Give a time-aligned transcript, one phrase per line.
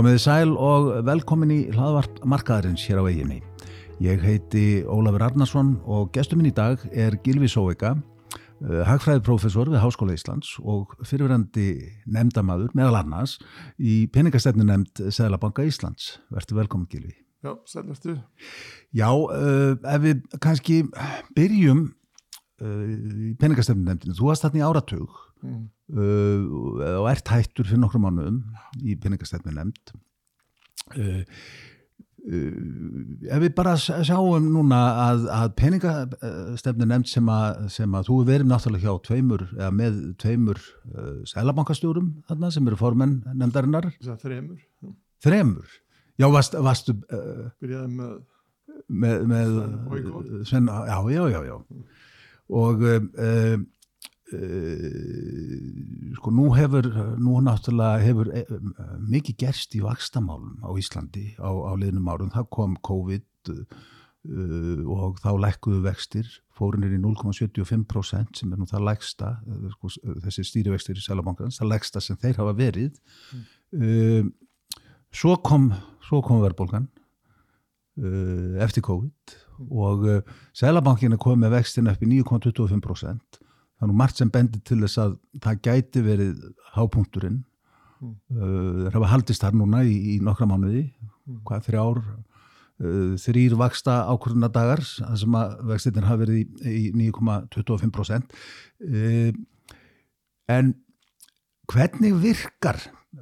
[0.00, 3.42] Komiði sæl og velkomin í hlaðvart markaðarins hér á eiginni.
[4.00, 9.82] Ég heiti Ólafur Arnarsson og gestur minn í dag er Gilvi Sóvika, uh, hagfræðiprófessor við
[9.82, 11.66] Háskóla Íslands og fyrirverandi
[12.08, 13.36] nefndamadur meðal annars
[13.76, 16.14] í peningastefnu nefnd Sæðlabanka Íslands.
[16.32, 17.12] Verður velkomin Gilvi.
[17.44, 18.16] Já, sælvertu.
[18.96, 20.80] Já, uh, ef við kannski
[21.36, 21.90] byrjum
[22.60, 24.16] í peningastefnu nefndinu.
[24.18, 25.70] Þú varst þarna í áratug Mm.
[25.96, 28.40] uh, og ert hættur fyrir nokkrum mánuðum
[28.84, 29.92] í peningastefnu nefnd
[31.00, 31.22] uh,
[32.28, 32.58] uh,
[33.24, 38.50] ef við bara sjáum núna að, að peningastefnu nefnd sem að, sem að þú verið
[38.50, 40.60] náttúrulega hjá tveimur eða með tveimur
[40.92, 44.26] uh, sælabankastjórum þarna sem eru formenn nefndarinnar Þess að
[45.24, 45.72] þremur.
[46.20, 46.28] Já.
[46.36, 48.12] varst, varstu uh, Byrjaði með,
[48.92, 51.56] með, með Sven já, já, já, já.
[52.50, 53.58] Og uh, uh,
[56.18, 56.88] sko nú hefur
[57.20, 58.58] nú náttúrulega hefur uh,
[59.10, 63.64] mikið gerst í vakstamálum á Íslandi á, á liðnum árum, það kom COVID uh,
[64.20, 69.30] og þá lækkuðu vextir, fórunir í 0,75% sem er nú það læksta
[69.72, 69.92] sko,
[70.26, 72.98] þessi stýrivextir í Sælabankans það læksta sem þeir hafa verið.
[73.72, 74.28] Uh,
[75.14, 75.70] svo kom
[76.04, 76.88] svo kom verðbólgan
[78.02, 83.40] uh, eftir COVID og uh, Sælabankin er komið með vextin upp í 9,25%
[83.80, 86.42] þannig margt sem bendir til þess að það gæti verið
[86.74, 87.38] hápunkturinn.
[88.00, 88.16] Mm.
[88.32, 90.86] uh, þeir hafa haldist þar núna í, í nokkra mánuði
[91.44, 97.10] hvað þrjár uh, þrýr vaksta ákvörðuna dagar það sem að vextinir hafa verið í, í
[97.10, 98.32] 9,25%
[98.88, 99.34] uh,
[100.56, 100.72] en
[101.70, 102.80] hvernig virkar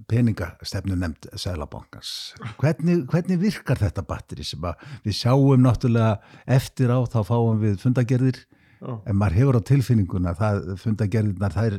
[0.08, 2.12] peningastefnu nefnd Sælabankans
[2.60, 6.18] hvernig, hvernig virkar þetta batteri sem að við sjáum náttúrulega
[6.58, 11.78] eftir á þá fáum við fundagerðir já, en maður hefur á tilfinninguna það fundagerðirnar þær,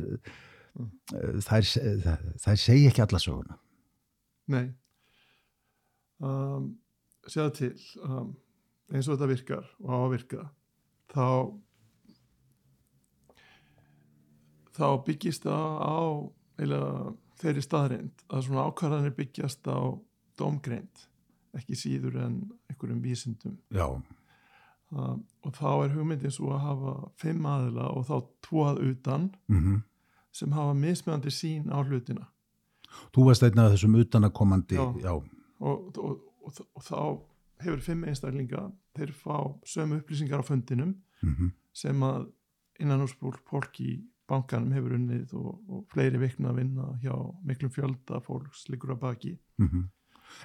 [1.46, 1.70] þær,
[2.04, 3.58] þær, þær segja ekki alla söguna.
[4.50, 4.66] Nei.
[6.20, 6.76] Um,
[7.30, 8.32] Sjáðu til, um,
[8.90, 10.44] eins og þetta virkar og á að virka,
[11.12, 11.26] þá
[14.74, 15.98] þá byggist það á
[16.58, 16.94] eiginlega
[17.40, 19.78] þeirri staðreind að svona ákvarðanir byggjast á
[20.40, 21.04] domgreind,
[21.56, 22.40] ekki síður en
[22.70, 23.58] einhverjum vísindum.
[23.70, 23.86] já,
[24.90, 26.92] Um, og þá er hugmyndin svo að hafa
[27.22, 29.82] fimm aðila og þá tvo að utan mm
[30.34, 32.26] sem hafa mismjöndi sín á hlutina.
[33.14, 34.84] Þú varst einn af þessum utanakomandi Já.
[35.02, 35.12] já,
[35.58, 36.98] og, og, og, og þá
[37.62, 38.64] hefur fimm einstaklinga
[38.98, 39.36] þeir fá
[39.66, 42.26] sömu upplýsingar á fundinum mm sem að
[42.82, 43.92] innan úr fólk í
[44.30, 47.14] bankanum hefur unnið og, og fleiri vikna að vinna hjá
[47.46, 49.34] miklum fjölda fólks liggur að baki.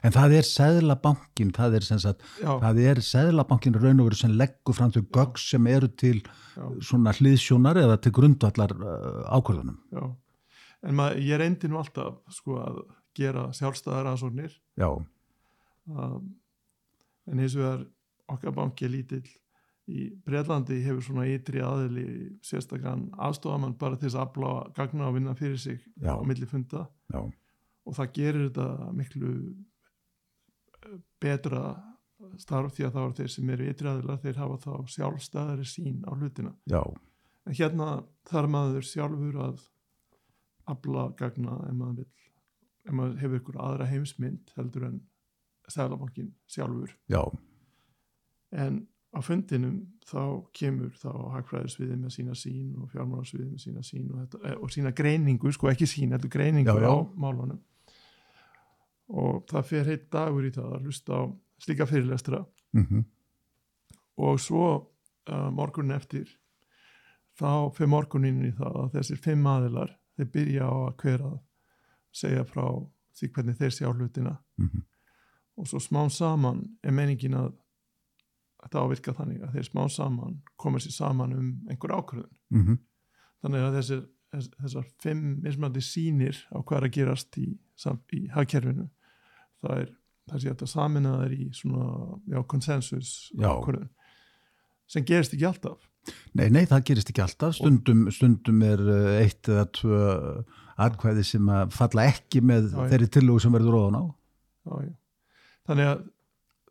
[0.05, 4.33] En það er Sæðlabankin það er sem sagt það er Sæðlabankin raun og veru sem
[4.33, 9.77] leggur fram til gögg sem eru til já, svona hliðsjónar eða til grundvallar uh, ákvörðunum.
[9.93, 10.05] Já.
[10.85, 12.81] En maður, ég reyndi nú alltaf sko að
[13.17, 14.89] gera sjálfstæðar aðsóknir já,
[15.87, 16.33] um,
[17.31, 17.85] en eins og er
[18.31, 19.25] okkar banki lítill
[19.91, 22.05] í Breitlandi hefur svona ytri aðili
[22.45, 26.15] sérstakann aðstofamann bara til þess að afla gagna og vinna fyrir sig Já.
[26.17, 26.87] á milli funda.
[27.13, 27.21] Já,
[27.85, 29.33] og það gerir þetta miklu
[30.81, 31.75] eh, betra
[32.41, 36.01] starf því að það eru þeir sem eru ytri aðilar þeir hafa þá sjálfstæðari sín
[36.07, 36.55] á hlutina.
[36.71, 36.81] Já,
[37.45, 37.89] en hérna
[38.29, 39.65] þarf maður sjálfur að
[40.71, 42.07] afla gagna ef maður,
[42.89, 45.03] maður hefur ykkur aðra heimsmynd heldur en
[45.69, 46.91] Sælabankin sjálfur.
[47.09, 47.21] Já,
[48.53, 48.83] en
[49.15, 50.19] á fundinum þá
[50.53, 54.71] kemur þá hagfræðisviði með sína sín og fjármálarsviði með sína sín og, þetta, eh, og
[54.75, 56.91] sína greiningu, sko ekki sín, heldur greiningu Já, já.
[56.91, 57.59] á málunum
[59.15, 61.23] og það fer heitt dagur í það að hlusta á
[61.61, 62.43] slíka fyrirlestra
[62.75, 63.03] mm
[64.17, 64.65] og svo
[65.27, 66.29] uh, morgunin eftir
[67.35, 71.33] þá fer morgunin í það að þessir fimm aðilar þeir byrja á að hver að
[72.15, 72.63] segja frá
[73.19, 74.85] því hvernig þeir sjá hlutina Mhm.
[75.57, 77.51] og svo smán saman er meiningin að
[78.65, 82.81] þetta ávirka þannig að þeir smán saman komið sér saman um einhver ákvörðun mm
[83.45, 83.99] þannig að þessir,
[84.33, 87.49] þess, þessar fimm mismandi sýnir á hvað er að gerast í,
[88.17, 88.87] í hagkerfinu
[89.61, 89.91] það er
[90.25, 93.51] það sé þetta samina þær í svona konsensus Já.
[93.51, 93.91] ákvörðun
[94.89, 95.85] sem gerist ekki alltaf
[96.37, 97.55] Nei, nei, það gerist ekki alltaf.
[97.57, 100.01] Stundum, stundum er uh, eitt eða tvö
[100.85, 104.03] atkvæði sem að falla ekki með Já, þeirri tillögu sem verður ofan á.
[104.69, 104.91] já, já.
[105.65, 106.03] Þannig, að,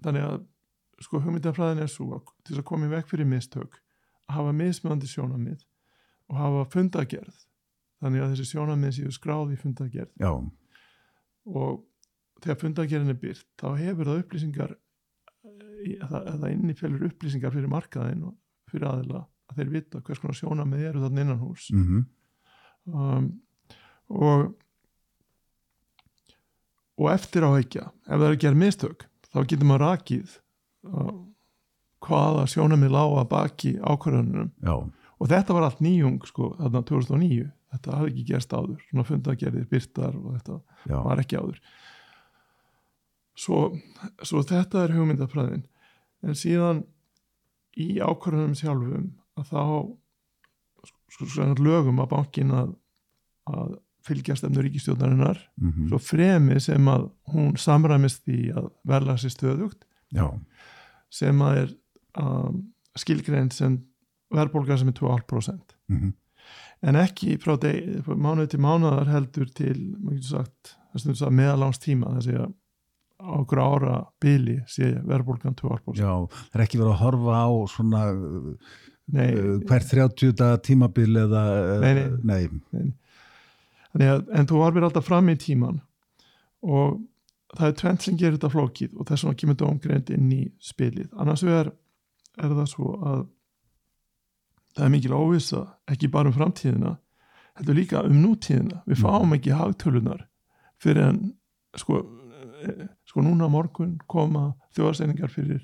[0.07, 0.37] þannig að
[1.03, 3.81] sko hugmyndafræðin er svo að til að koma í veg fyrir mistök
[4.29, 5.65] að hafa mismöndi sjónamið
[6.31, 7.43] og hafa fundagerð
[8.03, 10.33] þannig að þessi sjónamið séu skráð í fundagerð Já,
[11.45, 11.85] og
[12.45, 17.73] þegar fundagerðin er byrt þá hefur það upplýsingar að það, að það innifjölur upplýsingar fyrir
[17.73, 18.37] markaðin og
[18.73, 22.05] fyrir aðila að þeir vita hvers konar sjónamið eru þarna innan hús mm
[22.93, 23.33] um,
[24.09, 24.53] og
[26.95, 30.35] og eftir áhegja ef það er gerð mistök þá getur maður rakið
[32.05, 37.99] hvaða sjónamið lága baki ákvarðanunum já, og þetta var allt nýjung sko þarna 2009 þetta
[37.99, 38.79] hafði ekki gerst áður.
[38.89, 40.59] Svona fundagerðir, byrtar og þetta
[40.91, 41.61] já, var ekki áður.
[43.45, 43.61] Svo,
[44.23, 45.65] svo þetta er hugmyndafræðin.
[46.25, 46.85] En síðan
[47.81, 49.09] í ákvarðanum sjálfum
[49.41, 49.65] að þá
[50.87, 52.77] sko, sko, lögum að bankin að,
[53.51, 59.35] að fylgjast efnur ríkistjóðnarinnar mhm, svo fremi sem að hún samræmist því að verða sér
[59.35, 59.89] stöðugt.
[60.15, 60.29] Já,
[61.15, 61.73] sem að er
[62.21, 62.61] um,
[62.99, 63.79] skilgreind sem
[64.35, 66.13] verðbólga sem er 2,5% mhm,
[66.85, 69.79] en ekki frá, deg, frá mánuð til mánuðar heldur til
[70.27, 72.53] sagt, það sagt meðalangs tíma þessi að
[73.25, 76.11] á okkur ára bili sé verðbólgan 2,5% já,
[76.51, 78.75] það er ekki verið að horfa á svona uh,
[79.15, 79.35] Nei,
[79.69, 81.41] hvert 30 daga tímabil eða,
[81.83, 81.91] Nei,
[82.25, 82.39] nei.
[82.73, 82.87] nei,
[83.93, 85.83] þannig að, en þú varfir alltaf fram í tíman
[86.65, 86.95] og
[87.55, 91.09] það er tvent sem gerir þetta flókið og þess vegna kemur dómgreind inn í spilið.
[91.19, 91.73] Annars vegar
[92.39, 93.23] er það svo að
[94.75, 95.61] það er mikil óvissa
[95.91, 96.97] ekki bara um framtíðina
[97.55, 98.83] heldur líka um nútíðina.
[98.89, 99.05] Við Mm.
[99.05, 100.25] fáum ekki hagtölunar
[100.83, 101.35] fyrir en
[101.77, 102.01] sko,
[102.65, 105.63] eh, sko núna morgun koma þjóðarseiningar fyrir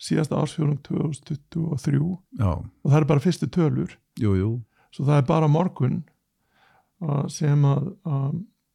[0.00, 3.94] síðasta ársfjörung 2023 já, og það er bara fyrstu tölur.
[4.18, 4.62] Jú, jú.
[4.90, 6.02] Svo það er bara morgun
[7.28, 8.32] sem að uh,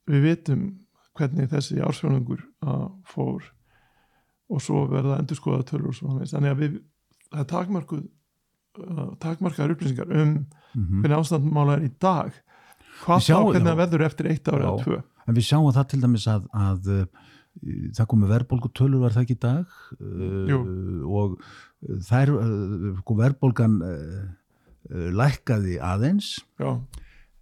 [0.08, 0.80] við vitum
[1.16, 3.46] hvernig þessi ársfjörðungur uh, fór
[4.52, 6.80] og svo verða endur skoða tölur þannig að við,
[7.32, 10.34] það er takmarkuð uh, takmarkaðar upplýsingar um
[10.76, 11.04] mhm.
[11.04, 12.42] hvernig ástandmála er í dag.
[13.04, 15.00] Hvað þá hvernig það verður eftir eitt ára eða tvö?
[15.26, 17.24] En við sjáum það til dæmis að, að uh,
[17.98, 19.80] það komi verðbólgutölur var það ekki í dag?
[20.52, 20.60] Jú.
[20.60, 21.40] uh, og
[22.06, 22.32] þær,
[23.02, 23.80] sko, verðbólgan
[24.86, 26.36] lækkaði aðeins.
[26.62, 26.78] Já,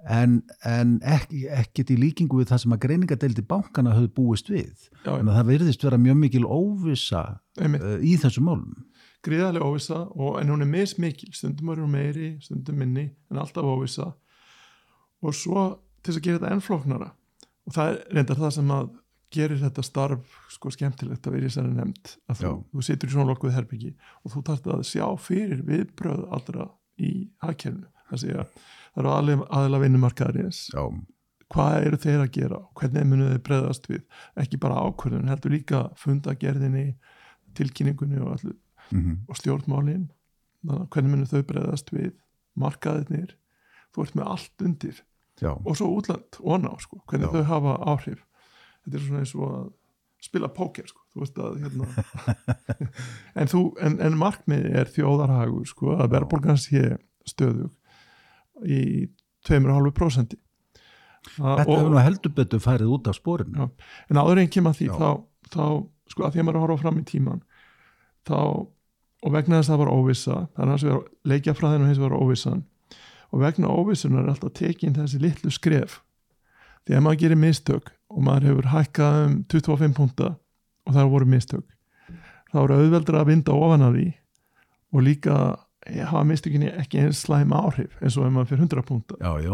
[0.09, 4.89] en, en ekki, ekkit í líkingu við það sem að greiningadeildi bankana höfðu búist við.
[5.03, 6.43] já, að það virðist vera mjög mikil
[7.59, 7.85] einmitt.
[7.85, 8.73] uh, í þessum málum.
[9.23, 13.63] gríðarlega óvissa og, en hún er mismikil, stundum er hún meiri stundum minni, en alltaf
[13.63, 14.09] óvissa.
[15.23, 15.69] Og svo
[16.03, 17.09] til þess að gera þetta ennflóknara
[17.63, 18.91] og það er reyndar það sem að
[19.33, 23.13] gerir þetta starf sko skemmtilegt að vera í þessari nefnd að þú, þú situr í
[23.15, 26.67] svona lokkuð herbyggi og þú þarft að sjá fyrir viðbröð allra
[27.01, 27.89] í hagkerfinu.
[28.11, 28.57] Það sé að
[28.93, 30.61] það eru aðlega, aðlega vinnumarkaðarins.
[30.73, 30.83] Já,
[31.53, 32.59] hvað eru þeir að gera?
[32.79, 34.03] Hvernig munu þeir breyðast við?
[34.43, 36.87] Ekki bara ákvörðun, heldur líka fundagerðinni,
[37.57, 38.57] tilkynningunni og, allu,
[38.91, 40.09] mm og stjórnmálin.
[40.63, 42.13] Þannig hvernig munu þau breyðast við?
[42.59, 43.37] Markaðinir,
[43.93, 44.99] þú ert með allt undir.
[45.41, 47.33] Já, og svo útland og ná, sko, hvernig Já.
[47.33, 48.19] þau hafa áhrif.
[48.83, 49.63] Þetta er svona eins og að
[50.23, 51.87] spila póker, sko, þú veist að hérna.
[53.41, 53.49] En
[53.81, 56.83] en, en markmiði er þjóðarhagur, sko, að verðbólgan sé
[57.27, 57.71] stöðug
[58.61, 59.09] í
[59.47, 60.37] 2,5%
[61.23, 63.69] Þetta hefur nú heldur betur færið út af spórinu.
[64.11, 65.09] En áður en kemur að því þá,
[65.53, 65.65] þá,
[66.11, 67.43] sko, að því að maður að horfa fram í tíman
[68.27, 68.39] þá,
[69.23, 72.17] og vegna þess að það var óvissa það er hans vegar leikjafræðin og hins vegar
[72.19, 72.63] óvissan
[73.33, 76.01] og vegna óvissunar er alltaf tekin þessi litlu skref.
[76.83, 80.33] Því að maður gerir mistök og maður hefur hækkað um 25 punta
[80.83, 81.69] og það voru mistök
[82.51, 84.07] þá eru auðveldur að vinda ofan að því
[84.93, 85.37] og líka
[86.09, 89.53] hafa mistökinni ekki eins slæm áhrif eins og ef maður fyrir 100 punta Já, já,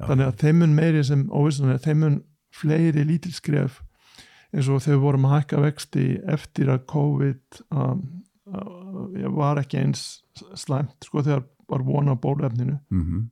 [0.00, 0.06] Já.
[0.08, 2.18] þannig að þeim mun meiri sem óvissan er þeim mun
[2.60, 3.80] fleiri lítilskref
[4.50, 8.00] eins og þegar við vorum að hækka vexti eftir að COVID um,
[9.36, 10.06] var ekki eins
[10.58, 12.80] slæmt sko þegar var vona á bólefninu.
[12.90, 13.28] Mm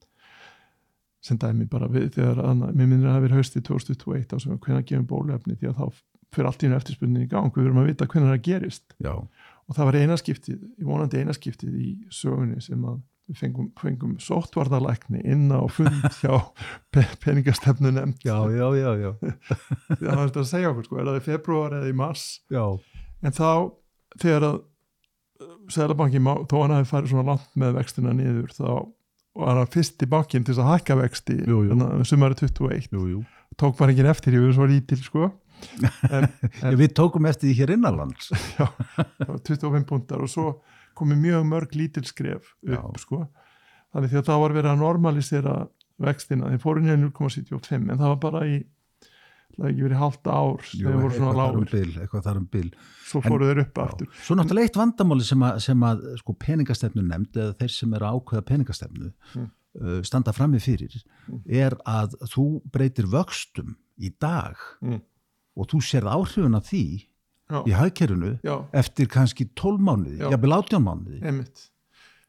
[1.28, 4.52] sem dæmi bara við þegar að, mér minnir að það verið haustið 2021 á sem
[4.52, 5.96] við hvernig gefum bólefni því að þá
[6.36, 7.50] fyrir allt í einu eftirspunni í gang.
[7.56, 8.94] Við verum að vita hvernig það gerist.
[9.02, 9.14] Já,
[9.68, 10.58] og það var einaskiptið,
[10.88, 16.38] vonandi einaskiptið í sögunni sem að við fengum, fengum sóttvarðalækni inn á fund hjá
[16.94, 19.10] pe peningastefnu nefnd já, já, já, já,
[20.00, 22.24] það var þetta að segja okkur sko, er það í februar eða í mars?
[22.52, 22.64] Já,
[23.20, 23.50] en þá
[24.22, 24.58] þegar að
[25.70, 26.18] Sælabanki,
[26.50, 28.70] þó hann hafi farið svona langt með vextina niður þá
[29.38, 31.76] var hann fyrst í bankin til þess að hækka vexti Jú, jú.
[32.08, 33.20] sumari 21 jú, jú.
[33.60, 35.28] tók bara enginn eftir, ég verið svo lítil sko
[36.10, 36.26] en
[36.62, 38.30] Já, við tókum eftir því hér innanlands.
[38.58, 40.46] já, það var 25 puntar og svo
[40.98, 43.24] komið mjög mörg lítil skref upp sko
[43.94, 45.54] þannig því að það var verið að normalisera
[45.98, 48.56] vextina, þeir fóru niður 0,75 en það var bara í
[49.58, 52.68] það hefði ekki verið hálft ár Jú, eitthvað þar um bil, eitthvað þar um bil.
[53.08, 53.84] svo En- fóru þeir upp Já.
[53.88, 57.94] aftur Svo náttúrulega eitt vandamáli sem að, sem að sko, peningastefnu nefnd eða þeir sem
[57.98, 59.48] eru að ákveða peningastefnu Mm.
[59.82, 60.94] uh, standa frammi fyrir
[61.28, 61.40] Mm.
[61.50, 65.00] er að þú breytir vöxtum í dag Mm.
[65.58, 68.32] Og þú sérð áhrifun af því já, í hagkerfinu
[68.82, 71.20] eftir kannski 12 mánuði, jafnvel 18 mánuði.
[71.24, 71.66] einmitt.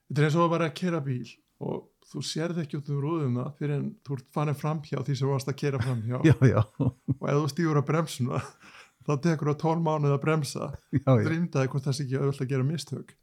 [0.10, 3.02] Þetta er eins og að bara að kera bíl og þú sérð ekki út um
[3.04, 6.36] rúðuna fyrir en þú ert farin framhjá því sem þú varst að kera framhjá já,
[6.50, 8.42] já, og ef þú stýgur að bremsuna
[9.10, 10.72] þá tekur það 12 mánuð að bremsa.
[10.94, 11.14] Já.
[11.26, 13.14] drýmdaði hvort það sé ekki auðvitað að gera mistök.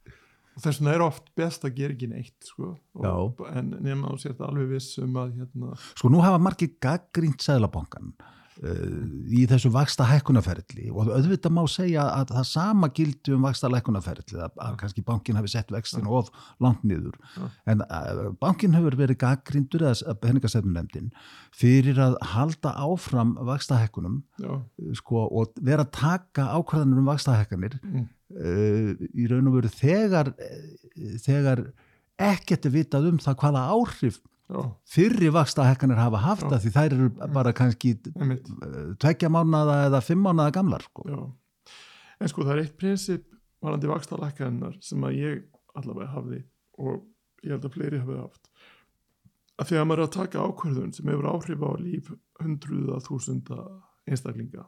[0.57, 2.71] Og þess vegna er oft best að gera ekki neitt sko.
[2.97, 7.45] og, en nema þú sért alveg viss um að hérna, Sko nú hafa margir gaggrínt
[7.45, 8.15] sæðlabankan
[8.57, 14.41] í þessu vaksta hækkunarferðli og auðvitað má segja að það sama gildi um vaksta hækkunarferðli
[14.41, 16.31] að, að kannski bankin hafi sett vextin of
[16.65, 17.19] langt niður.
[17.69, 21.11] En uh, bankin hefur verið gaggríndur eða peningasefnunemdin
[21.57, 24.55] fyrir að halda áfram vaksta hækkunum já,
[25.03, 28.07] sko, og vera að taka ákvarðanir um vaksta hækkanir mm,
[28.41, 31.67] uh, í raun og veru þegar, eh, þegar
[32.17, 34.23] ekkert er vitað um það hvaða áhrif
[34.87, 37.97] fyrri vaksta hækkanir hafa haft það því þær eru bara kannski
[39.03, 41.07] tveggja mánaða eða fimm mánaða gamlar sko.
[42.21, 43.27] En sko það er eitt prinsip
[43.65, 45.43] varandi vakstalækkarinnar sem að ég
[45.77, 46.41] allavega hafði
[46.79, 47.03] og
[47.43, 48.51] ég held að fleiri hafði haft.
[49.57, 52.11] Að þegar maður er að taka ákvörðun sem hefur áhrif á líf
[52.43, 53.59] hundruða þúsunda
[54.07, 54.67] einstaklinga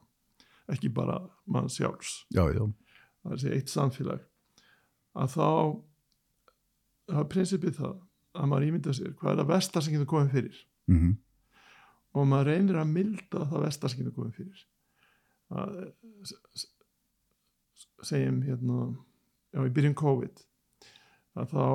[0.73, 2.25] ekki bara mann sjálfs.
[2.35, 2.65] Já, já,
[3.23, 4.25] það er að segja eitt samfélag.
[5.19, 5.47] Að þá
[7.15, 7.97] er prinsipið það
[8.37, 10.61] að maður ímynda sér hvað er það vestar sem getur komið fyrir.
[10.91, 11.17] Mm
[12.17, 14.65] og maður reynir að milda það vestar sem getur komið fyrir.
[15.59, 15.77] Að,
[18.07, 18.79] segjum hérna
[19.55, 20.43] já, í byrjun COVID
[21.39, 21.67] að þá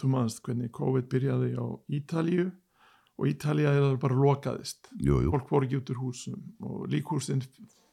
[0.00, 2.48] þú manst hvernig COVID byrjaði á Ítalíu
[3.20, 4.88] og Ítalía er bara lokaðist.
[4.96, 5.32] Jú, jú.
[5.34, 7.42] fólk voru ekki út úr húsum og líkhúsin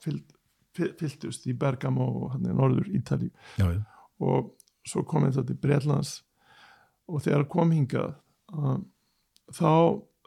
[0.03, 0.31] fyllt,
[0.77, 3.33] fylltust í Bergamo og hann er norður Ítalíu.
[3.59, 3.83] Já, já.
[4.23, 4.55] og
[4.87, 6.19] svo kom þetta til Breitlands
[7.09, 8.13] og þegar kom hingað
[8.53, 8.77] uh,
[9.55, 9.71] þá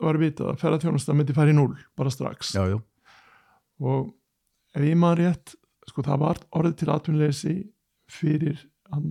[0.02, 2.78] var vitað að ferðarþjónusta myndi fara í núl bara strax já, já.
[3.82, 4.12] og
[4.74, 5.56] ef ég maður rétt
[5.88, 7.56] sko það var orðið til atvinnleysi
[8.10, 8.62] fyrir
[8.92, 9.10] hann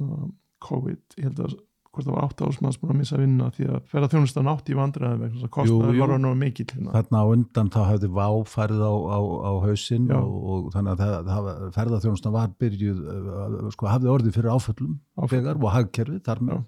[0.62, 1.60] COVID ég held að
[1.92, 5.18] hvort það var átt ásmanns búin að missa vinna því að ferðarþjónusta nátt í vandræði
[5.26, 5.80] vegna að jú.
[6.00, 6.94] var hann og mikill hérna.
[6.96, 10.18] Þarna á undan þá hafði vá farið á, á, á hausinn Já.
[10.22, 14.94] og, og þannig að það, það ferðarþjónustan var byrjuð, uh, sko hafði orðið fyrir áföllum
[15.34, 16.64] þegar og hagkerfið þar með.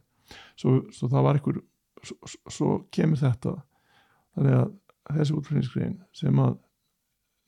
[0.59, 1.61] Svo, svo það var einhver
[2.03, 2.15] svo,
[2.49, 3.53] svo- kemur þetta.
[4.35, 4.71] Þannig að
[5.17, 6.57] þessi útflutningsgrein sem að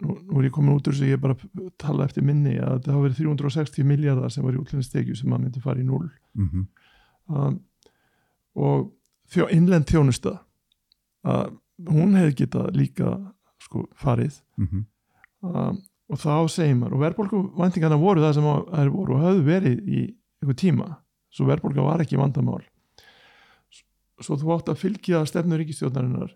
[0.05, 1.35] nú, nú er ég komin út úr þess að ég bara
[1.81, 5.41] tala eftir minni að það hafa verið 360 miljardar sem var í útflutningstekju sem að
[5.45, 6.65] myndi fara í núl Mm
[7.29, 7.59] um,
[8.55, 8.91] og
[9.33, 10.35] þjó, innlend þjónusta
[11.25, 11.55] að
[11.89, 13.15] hún hefði getað líka
[13.59, 14.37] sko farið.
[14.59, 14.83] -hmm.
[15.41, 19.23] um, og þá segir maður og verðbólgu væntingarna voru það sem að- þær voru og
[19.25, 20.01] höfðu verið í
[20.41, 20.97] einhver tíma.
[21.31, 22.61] Svo verðbólga var ekki vandamál
[24.23, 26.33] svo þú átt að fylgja stefnu ríkistjórnarinnar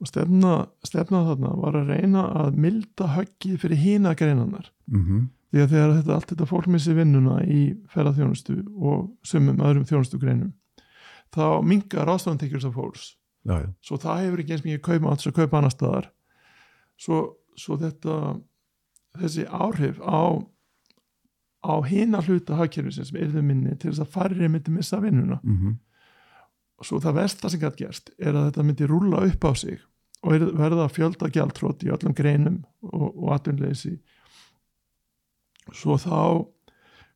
[0.00, 0.54] og stefna,
[0.86, 4.72] stefna þarna var að reyna að milda höggið fyrir hína greinarnar.
[4.90, 9.86] Mm því að þegar þetta, allt þetta fólk missi vinnuna í ferðarþjónustu og sumum öðrum
[9.88, 10.52] þjónustu greinum
[11.34, 13.16] þá mingar ástafantekjur þessar fólks.
[13.42, 13.68] Já, já.
[13.80, 16.08] svo það hefur ekki eins mikið kaupa alls að kaupa annar staðar.
[17.00, 17.18] Svo,
[17.58, 18.16] svo þetta
[19.18, 20.38] þessi áhrif á
[21.60, 25.40] á hina hluta hagkerfisins sem erðu minni til þess að færri myndi missa vinnuna.
[25.42, 25.78] Mm
[26.86, 29.80] svo það versta sem gætt gerst er að þetta myndi rúlla upp á sig
[30.22, 33.94] og verða fjölda gjaldtrótt í öllum greinum og, og atvinnleysi
[35.76, 36.16] svo þá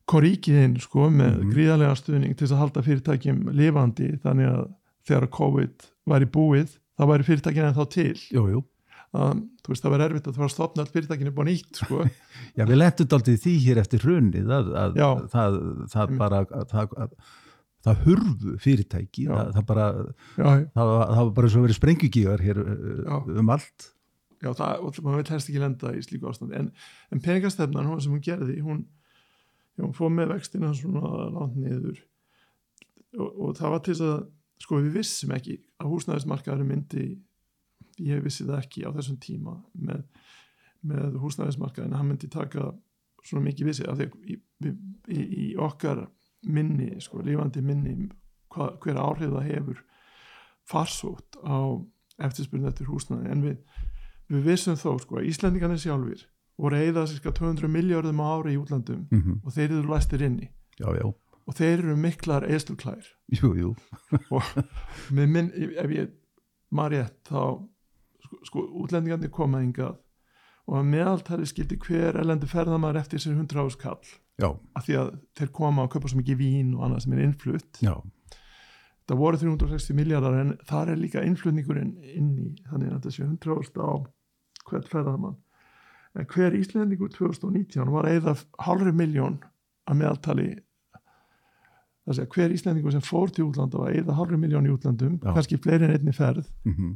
[0.05, 1.51] kom ríkið inn sko með Mhm.
[1.53, 4.65] gríðarlega stuðning til að halda fyrirtækjum lifandi þannig að
[5.07, 8.61] þegar COVID væri búið þá væri fyrirtækina þá til Jú, jú.
[9.15, 11.45] að, þú veist það var erfitt að það var að stopna allt fyrirtækinu upp á
[11.49, 12.05] nýtt sko
[12.57, 15.09] Já, við lentum aldrei því hér eftir hrunið að, að Já.
[15.33, 15.59] það,
[15.95, 17.17] það bara að,
[17.85, 19.87] það, að, það hurfu fyrirtæki það, það bara,
[20.35, 23.15] það, það var bara svo verið sprengjugígar hér uh, Já.
[23.41, 23.91] um allt.
[24.43, 26.71] Já það, og maður vil helst ekki lenda í slíku ástand en,
[27.13, 28.83] en peningastefnan hún sem hún gerði hún,
[29.81, 32.01] hún fóð með vextina svona langt niður.
[33.15, 34.25] Og, og það var til þess að
[34.65, 37.05] sko við vissum ekki að húsnæðismarkaður myndi
[38.03, 40.03] ég vissi það ekki á þessum tíma með,
[40.85, 42.73] með húsnæðismarkaðin hann myndi taka
[43.25, 44.37] svona mikið vissi af því að í,
[45.11, 46.05] í, í okkar
[46.45, 47.95] minni, sko, lífandi minni
[48.53, 49.81] hva, hver áhrif það hefur
[50.65, 51.57] farsótt á
[52.25, 53.31] eftirspurning eftir húsnæði.
[53.33, 53.83] En við,
[54.31, 56.25] við vissum þó sko að Íslandingarnir sjálfir
[56.55, 60.49] voru að eyða cirka 200 miljardum ári í útlandum mm og þeir eru læstir inni.
[60.79, 61.05] Já, já,
[61.45, 63.05] og þeir eru miklar eðsluklær
[63.37, 63.73] jú, jú.
[65.15, 66.13] Með minn, ef ég
[66.75, 67.41] maður rétt þá
[68.25, 69.99] sko, sko útlendingarnir koma hingað
[70.65, 74.97] og að meðaltali skildi hver elendi ferðamaður eftir sér 100 ás kall Já, af því
[74.99, 77.79] að þeir koma og kaupa svo mikið vín og annað sem er innflutt.
[77.83, 77.93] Já,
[79.07, 83.55] það voru 360 miljardar en þar er líka innflutningurinn inn í þannig að sé 100
[83.55, 83.89] ást á
[84.65, 85.39] hvert ferðamann.
[86.15, 89.41] En hver Íslendingur 2019 var eða hálfri miljón
[89.87, 90.49] að meðaltali.
[92.11, 95.33] Sé að hver Íslendingur sem fór til útlanda var eða halvri miljón í útlandum, Já.
[95.33, 96.47] kannski fleiri en einni ferð.
[96.67, 96.95] Mm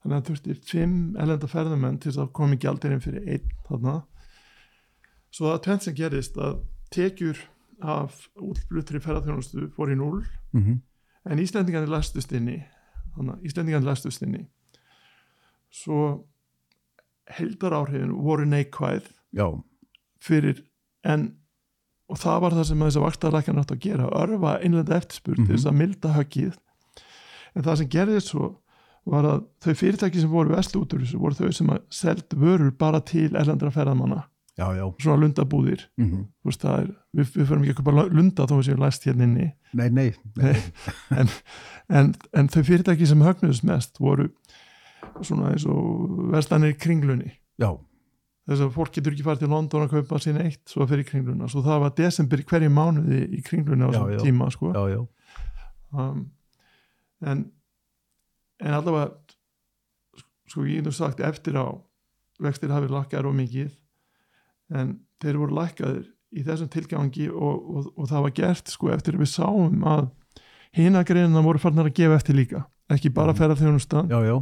[0.00, 3.50] þannig að það þurfti fimm elenda ferðamenn til þess að koma í gjaldirinn fyrir einn
[3.68, 3.96] þarna.
[5.30, 7.38] Svo það tvennt sem gerist að tekjur
[7.82, 10.78] af útfluttri ferðarþjónustu fór í núl -hmm.
[11.30, 12.62] en Íslendingarnir læstust inni
[13.16, 14.46] þannig að Íslendingarnir læstust inni.
[15.70, 16.26] Svo
[17.30, 19.06] heldar áhrifin voru neikvæð
[19.36, 19.46] já,
[20.20, 20.62] fyrir
[21.04, 21.36] en
[22.10, 25.46] og það var það sem þess að vaktarækjan átt að gera örfa innlenda eftirspurn Mhm.
[25.46, 26.56] til þess að milda höggið.
[27.54, 28.56] En það sem gerðist svo
[29.06, 33.30] var að þau fyrirtæki sem voru þessu voru þau sem að seld vörur bara til
[33.36, 34.24] erlendra ferðamanna
[34.60, 34.84] já, já.
[35.02, 35.84] Svona lundabúðir.
[36.00, 39.06] Mm Þú veist, er, við, við förum ekki að köpa lunda þó við séum læst
[39.08, 39.50] hérna inni.
[39.76, 40.54] Nei, nei, nei.
[41.20, 41.34] en,
[41.88, 44.30] en, en þau fyrirtæki sem högnuðust mest voru
[45.20, 47.34] svona eins og verslanir í kringlunni.
[47.60, 47.74] Já,
[48.50, 51.48] þess að fólk getur ekki farið til London að kaupa sín eitt svo fyrir kringluna,
[51.50, 54.72] svo það var desember hverju mánuði í kringluna á þessum tíma sko.
[54.74, 55.00] já, já.
[55.90, 56.24] Um,
[57.26, 57.44] en
[58.60, 59.10] en allavega
[60.50, 61.66] sko ég hef sagt eftir á
[62.42, 63.70] vextir hafi lakkað og mikið
[64.70, 69.14] en þeir voru lakkaðir í þessum tilgangi og, og, og það var gert sko eftir
[69.18, 70.10] að við sáum að
[70.78, 73.38] hina greinina voru farnar að gefa eftir líka ekki bara Mhm.
[73.40, 74.36] ferðarþjónustan já, já,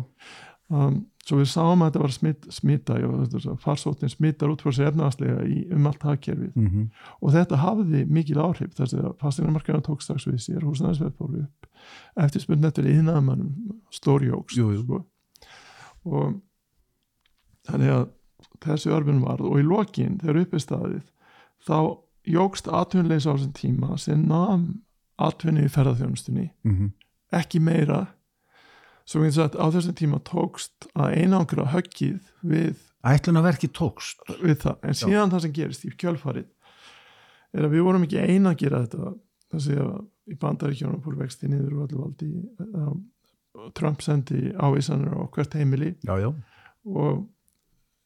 [0.70, 2.94] um, svo við sáum að þetta var smit, smita
[3.60, 6.86] farsóttin smittar út frá sér efnaðaslega í, um allt hagkerfið mm
[7.22, 11.66] og þetta hafði mikil áhrif þess að fastinarmarkaðan tók strax við sér húsnæðisverð fór upp
[12.24, 14.82] eftir spurning eftir yðnaðamannum stórjóks Jú, jú.
[14.84, 15.04] sko.
[16.04, 16.40] og
[17.68, 18.06] þannig að
[18.64, 21.06] þessi örfun varð og í lokin þegar uppi staðið
[21.66, 21.78] þá
[22.28, 24.68] jógst atvinnleisa á þessum tíma sem nam
[25.18, 26.92] atvinni í ferðarþjónustunni -hmm.
[27.34, 28.06] ekki meira.
[29.08, 34.20] Svo eins að á þessum tíma tókst að einangra höggið við, ætlunarverki tókst.
[34.42, 34.76] við það.
[34.82, 36.48] En síðan það sem gerist í kjölfarið
[37.56, 39.14] er að við vorum ekki eina að gera þetta.
[39.48, 39.94] Þessi að
[40.28, 42.28] í bandaríkjónum fór vexti niður og allir valdi
[42.68, 42.98] um,
[43.74, 45.94] Trump sendi ávísanir á hvert heimili.
[46.04, 46.28] Já, já,
[46.84, 47.24] og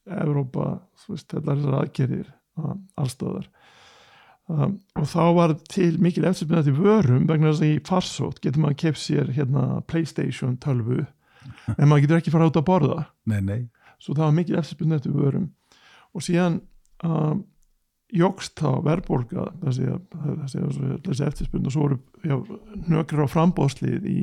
[0.09, 2.31] Evrópa, þú veist, er þessar aðgerðir
[2.99, 3.47] allstöðar
[4.51, 8.65] um, og þá var til mikil eftirspilna til vörum vegna þess að í farsótt getur
[8.65, 11.05] maður keft sér hérna Playstation 12
[11.79, 12.99] en maður getur ekki fara út að borða.
[13.29, 13.61] Nei, nei.
[14.03, 15.49] Svo það var mikil eftirspilna til vörum.
[16.13, 16.59] Og síðan
[17.07, 17.41] um,
[18.13, 20.63] jógst þá verðbólga þessi, þessi,
[21.07, 21.99] þessi eftirspilna og svo voru
[22.91, 24.19] nökrar á frambóðslið í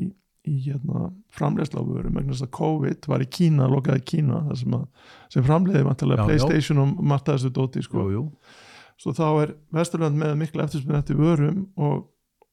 [0.49, 4.73] í hérna, framlegsla á vörum vegna þess að COVID var í Kína, lokaði Kína sem,
[4.73, 4.87] að,
[5.33, 6.25] sem framleiði vantilega.
[6.25, 8.07] Playstation og matta þessu dóti sko.
[8.09, 8.57] jú, jú.
[9.01, 12.07] svo þá er Vesturland með mikla eftirspinn eftir vörum og,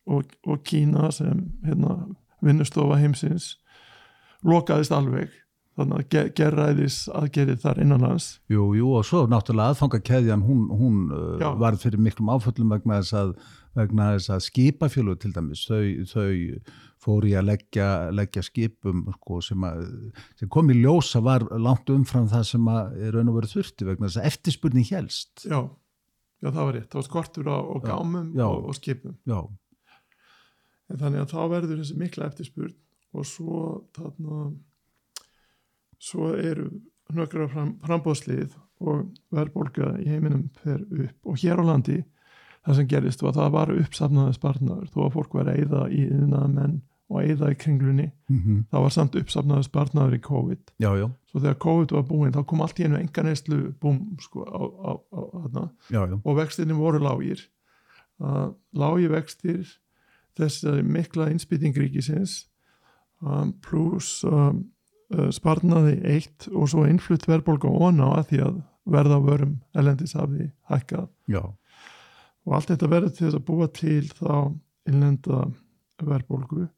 [0.08, 2.02] og, og Kína sem hérna,
[2.44, 3.54] vinnustofa heimsins
[4.46, 5.32] lokaðist alveg
[5.78, 11.00] þannig að ge gerræðis aðgerið þar innanlands Jú, jú, og svo náttúrulega aðfangakeðjan hún, hún
[11.12, 11.52] uh, Já.
[11.60, 13.34] varð fyrir miklum áföllum vegna þess að,
[13.78, 16.28] vegna þess að skipafjölu til dæmis, þau, þau
[17.02, 19.84] fóru í að leggja, leggja skipum sko, sem, að,
[20.40, 24.08] sem kom í ljósa var langt umfram það sem er raun og verið þurfti vegna
[24.08, 25.46] þess að eftirspurning helst.
[25.46, 25.60] já,
[26.42, 28.46] já það var rétt, það var skortur á, á gámum já.
[28.48, 29.40] og, og skipum Já,
[30.88, 32.76] en þannig að þá verður þessi mikla eftirspurn
[33.16, 33.64] og svo
[33.96, 34.48] þarna
[35.98, 36.70] svo eru
[37.14, 38.52] nökra fram, frambóðslið
[38.84, 42.02] og verðbólga í heiminum fer upp og hér á landi
[42.68, 45.82] það sem gerist var að það var uppsafnaði spartnaður þó að fólk var að eyða
[45.88, 46.78] í yðnaða menn
[47.08, 50.72] og að eyða í kringlunni mm það var samt uppsafnaði spartnaður í COVID.
[50.84, 54.00] Já, já, svo þegar COVID var búinn þá kom allt í einu enga neyslu búm
[54.20, 57.48] sko á, á, á, já, og vextinni voru lágir.
[58.18, 59.78] Uh, lági vextir
[60.36, 62.48] þessari mikla innspýting ríkisins
[63.22, 64.66] um, pluss um,
[65.14, 70.50] uh, sparnaði eitt og svo innflutt verðbólga óna að því að verða vörum elendis hafi
[70.68, 71.08] hækkað.
[71.30, 71.42] Já,
[72.48, 74.34] og allt þetta verður til þess að búa til þá
[74.88, 75.44] innlenda
[76.00, 76.68] verðbólgu.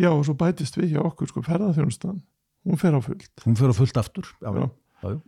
[0.00, 2.22] Já og svo bætist við hjá okkur sko ferðarþjónustan
[2.66, 3.32] hún fer á fullt.
[3.44, 4.30] Hún fyrir að fullt aftur.
[4.40, 4.66] Já, já,
[5.02, 5.20] já.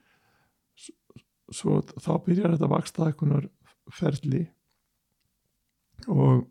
[1.54, 3.48] svo þá byrjar þetta vaksta ekkunar
[3.92, 4.46] ferli
[6.08, 6.46] og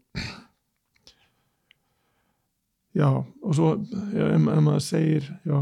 [2.94, 3.74] já og svo
[4.14, 5.60] já, ef, ef maður segir já,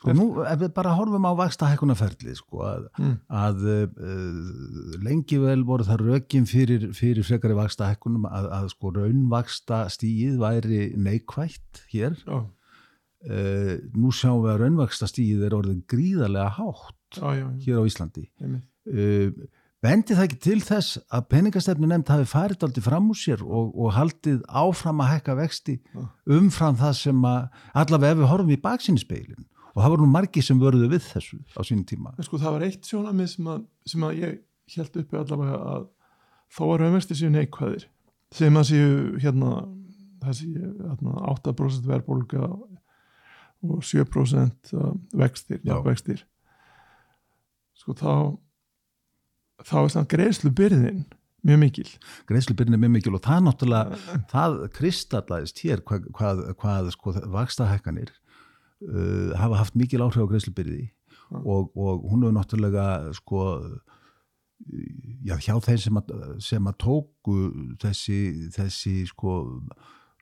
[0.00, 5.38] Sko nú, ef við bara horfum á vaksta hækkunarferli, sko, að, mm, að uh, lengi
[5.42, 10.80] vel voru það rökin fyrir, fyrir frekari vaksta hækkunum að, að sko raunvaksta stíið væri
[11.00, 12.18] neikvætt hér.
[12.26, 18.26] Uh, nú sjáum við að raunvaksta stíið er orðin gríðarlega hátt já, hér á Íslandi.
[18.42, 19.30] Uh,
[19.86, 23.72] bendi það ekki til þess að peningastefnu nefnd hafi farið aldrei fram úr sér og,
[23.72, 25.76] og haldið áfram að hækka vexti
[26.38, 29.46] umfram það sem að allavega ef við horfum í baksinnspeilin
[29.76, 32.14] og það voru nú margi sem vörðu við þessu á sínum tíma.
[32.24, 34.38] Sko það var eitt sjónamið sem að, sem að ég
[34.76, 35.90] held uppi allavega að
[36.56, 37.88] þó að raunvexti séu neikvæðir
[38.34, 39.52] sem að séu hérna
[40.34, 42.48] séu hérna, 8% verðbólga
[43.66, 44.72] og 7%
[45.16, 45.78] vextir, Já.
[45.84, 46.24] vextir
[47.76, 48.10] sko þá
[49.64, 51.06] þá er þannig greiðslu byrðin
[51.46, 51.88] mjög mikil.
[52.28, 53.98] Greiðslubyrðin er mjög mikil og það náttúrulega,
[54.32, 60.86] það kristallaðist hér hvað, hvað, hvað sko, vakstahækkanir uh, hafa haft mikil áhrif á greiðslubyrði
[61.42, 63.44] og, og hún hefur náttúrulega sko
[65.26, 67.36] já, hjá þeim sem að, sem að tóku
[67.82, 68.18] þessi,
[68.54, 69.38] þessi sko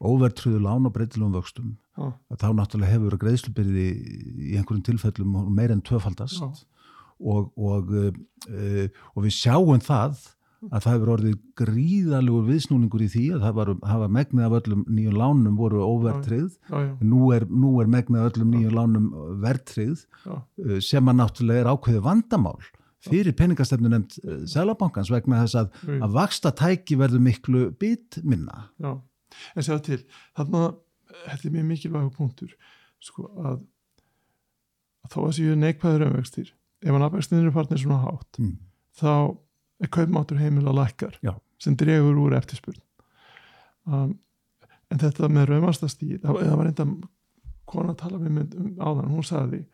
[0.05, 6.42] óvertröðu lán og breytilegum vöxtum þá náttúrulega hefur greiðslubyrði í einhverjum tilfellum meir en tvöfaldast.
[6.42, 6.70] Já.
[7.20, 10.22] Og, og, uh, og við sjáum það
[10.72, 14.85] að það hefur orðið gríðalegur viðsnúningur í því að það var, hafa megnið af öllum
[14.96, 16.55] nýjum lánum voru óvertrið
[17.05, 19.11] nú er, nú er megnið af öllum nýjum lánum
[19.42, 22.57] vertrið já, uh, sem að náttúrulega er ákveðið vandamál
[23.05, 28.68] fyrir peningastefnu nefnd uh, Sælabankans vegna þess að, að vaksta tæki verður miklu bit minna
[28.81, 28.96] Já,
[29.55, 30.00] en sér til
[30.37, 30.72] þarna,
[31.27, 32.57] þetta er mjög mikilvægur punktur
[33.05, 33.64] sko að,
[35.05, 38.57] að þó að séu neikvæður umvextir ef hann afvextinir er farnir svona hátt mm.
[39.01, 39.12] þá
[39.85, 41.35] er kaupmáttur heimila lækkar Já.
[41.59, 42.81] sem dregur úr eftirspurn
[43.88, 44.16] um,
[44.92, 46.73] en þetta með raumastastíð það, það var
[47.64, 49.64] kona að tala við mig um áðan, hún sagði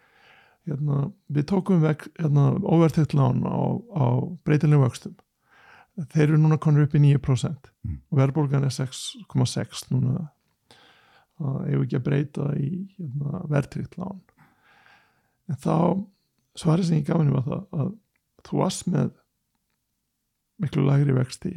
[0.68, 3.58] hérna, við tókum veg hérna, óvertitt lán á,
[3.90, 4.06] á
[4.46, 5.18] breytilegum vöxtum
[6.14, 7.96] þeir eru núna konur upp í 9% Mm.
[8.12, 10.26] og verðbólgan er 6,6 núna
[11.40, 12.66] að ef ekki að breyta í
[12.98, 14.18] hérna, verðtrykt lán
[15.48, 15.76] en þá
[16.58, 17.90] svarið sem ég gaf henni var það að
[18.48, 19.10] þú varst með
[20.60, 21.54] miklu lagri vexti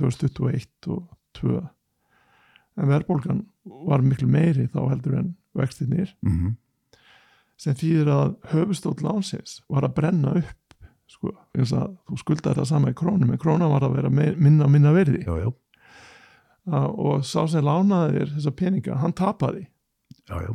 [0.00, 1.06] 2021 og
[1.38, 1.60] 2
[2.80, 3.42] en verðbólgan
[3.86, 6.56] var miklu meiri þá heldur en vextinir Mm
[7.62, 10.72] sem þýðir að höfustóll lánsins var að brenna upp
[11.06, 14.32] sko, eins að þú skuldar það sama í krónum en krónan var að vera me-
[14.34, 15.50] minna minna verði já, já,
[16.72, 19.62] uh, og sá sem lánaði þér þessa peninga, hann tapaði.
[20.26, 20.50] Já, já.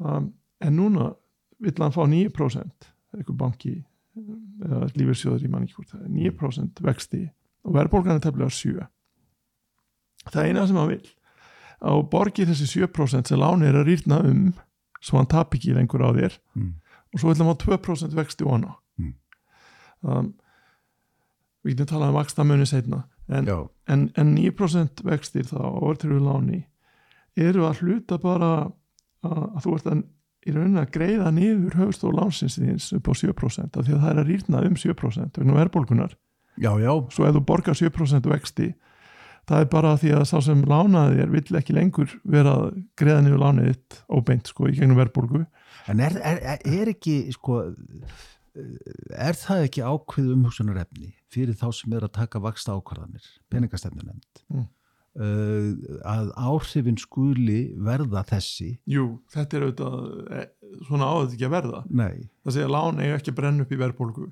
[0.00, 0.32] um,
[0.64, 1.12] en núna
[1.60, 3.74] vill hann fá 9% eitthvað banki
[4.18, 6.00] eða lífersjóður í er.
[6.10, 7.22] 9% vexti
[7.64, 8.86] og verðbólgan er tefnilega 7
[10.32, 11.04] það eina sem hann vil
[11.78, 14.40] að borgi þessi 7% sem láni er að rýrna um
[15.00, 16.72] svo hann tap ekki lengur á þér Mm.
[17.14, 19.14] og svo vil hann fá 2% vexti og hana Mm.
[20.02, 20.34] um,
[21.64, 23.44] við getum talað um vaxtamunni setna en,
[23.86, 26.64] en, en 9% vextir þá overtrúðu láni
[27.36, 28.50] eru að hluta bara
[29.22, 30.02] að, að þú ert að
[30.46, 34.12] í rauninni að greiða niður höfustól lánsins þíns upp á 7% af því að það
[34.12, 36.14] er að rýrna um 7% vegna verðbólkunar
[36.58, 38.68] já, já, svo ef þú borgar 7% vexti
[39.48, 43.22] það er bara því að sá sem lánaði þér vill ekki lengur vera að greiða
[43.24, 45.44] niður lánið þitt óbeint sko í gegnum verðbólgu.
[45.88, 47.62] En er, er, er, er ekki, sko,
[49.16, 54.04] er það ekki ákveð umhugsunar efni fyrir þá sem er að taka vaksta ákvarðanir, peningastefnu
[54.04, 54.68] nefnd, Mm.
[55.16, 58.74] Uh, að áhrifin skuli verða þessi?
[58.90, 59.96] Jú, þetta er auðvitað
[60.40, 60.44] e,
[60.88, 62.28] svona á þetta ekki að verða Nei.
[62.44, 64.28] það segja að lán eiga ekki að brenna upp í verðbólgu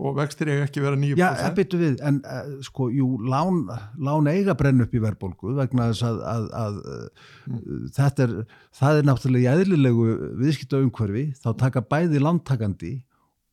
[0.00, 3.08] og vextir eiga ekki að vera 9% Já, það byttu við, en uh, sko, jú,
[3.24, 3.62] lán,
[4.00, 8.34] lán eiga brenn upp í verðbólgu vegna þess að, að, að uh, þetta er,
[8.80, 10.08] það er náttúrulega í eðlilegu
[10.42, 12.94] viðskipta umhverfi, þá taka bæði lántakandi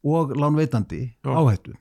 [0.07, 1.75] og lánveitandi áhættu.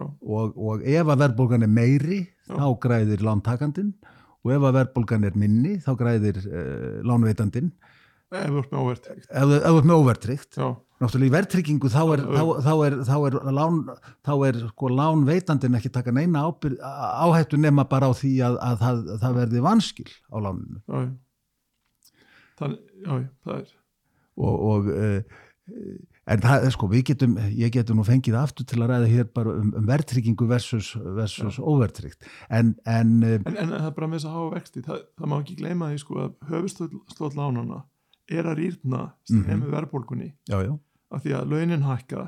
[0.00, 2.54] Og, og ef að verðbólgan er meiri Já.
[2.56, 3.92] þá græðir lántakandinn.
[4.42, 7.72] Og ef að verðbólgan er minni þá græðir uh, lánveitandinn.
[8.32, 10.68] Ef þú ert með óvertrygt ef þú ert með óvertryggt Já,
[11.02, 13.80] náttúrulega í verðtryggingu þá er, þá, þá er, þá er, lán,
[14.24, 19.02] þá er sko lánveitandinn ekki taka neina áhættu nema bara á því að, að það,
[19.24, 20.80] það verði vanskil á láninu.
[20.88, 21.02] Já,
[22.62, 23.76] já, já, það er.
[24.40, 25.42] Og, og uh,
[26.26, 29.24] en það er sko, við getum, ég getum nú fengið aftur til að ræða hér
[29.34, 34.06] bara um, um verðtryggingu versus, versus óvertryggt en, en uh, en, en það er bara
[34.12, 34.82] með þess að hafa vexti.
[34.86, 37.82] Það, það má ekki gleyma því sko að höfustóll lánana
[38.30, 39.60] er að rýrna sem Mhm.
[39.64, 40.30] með verðbólgunni.
[40.48, 40.78] Já, já.
[41.12, 42.22] Af því að launin hækka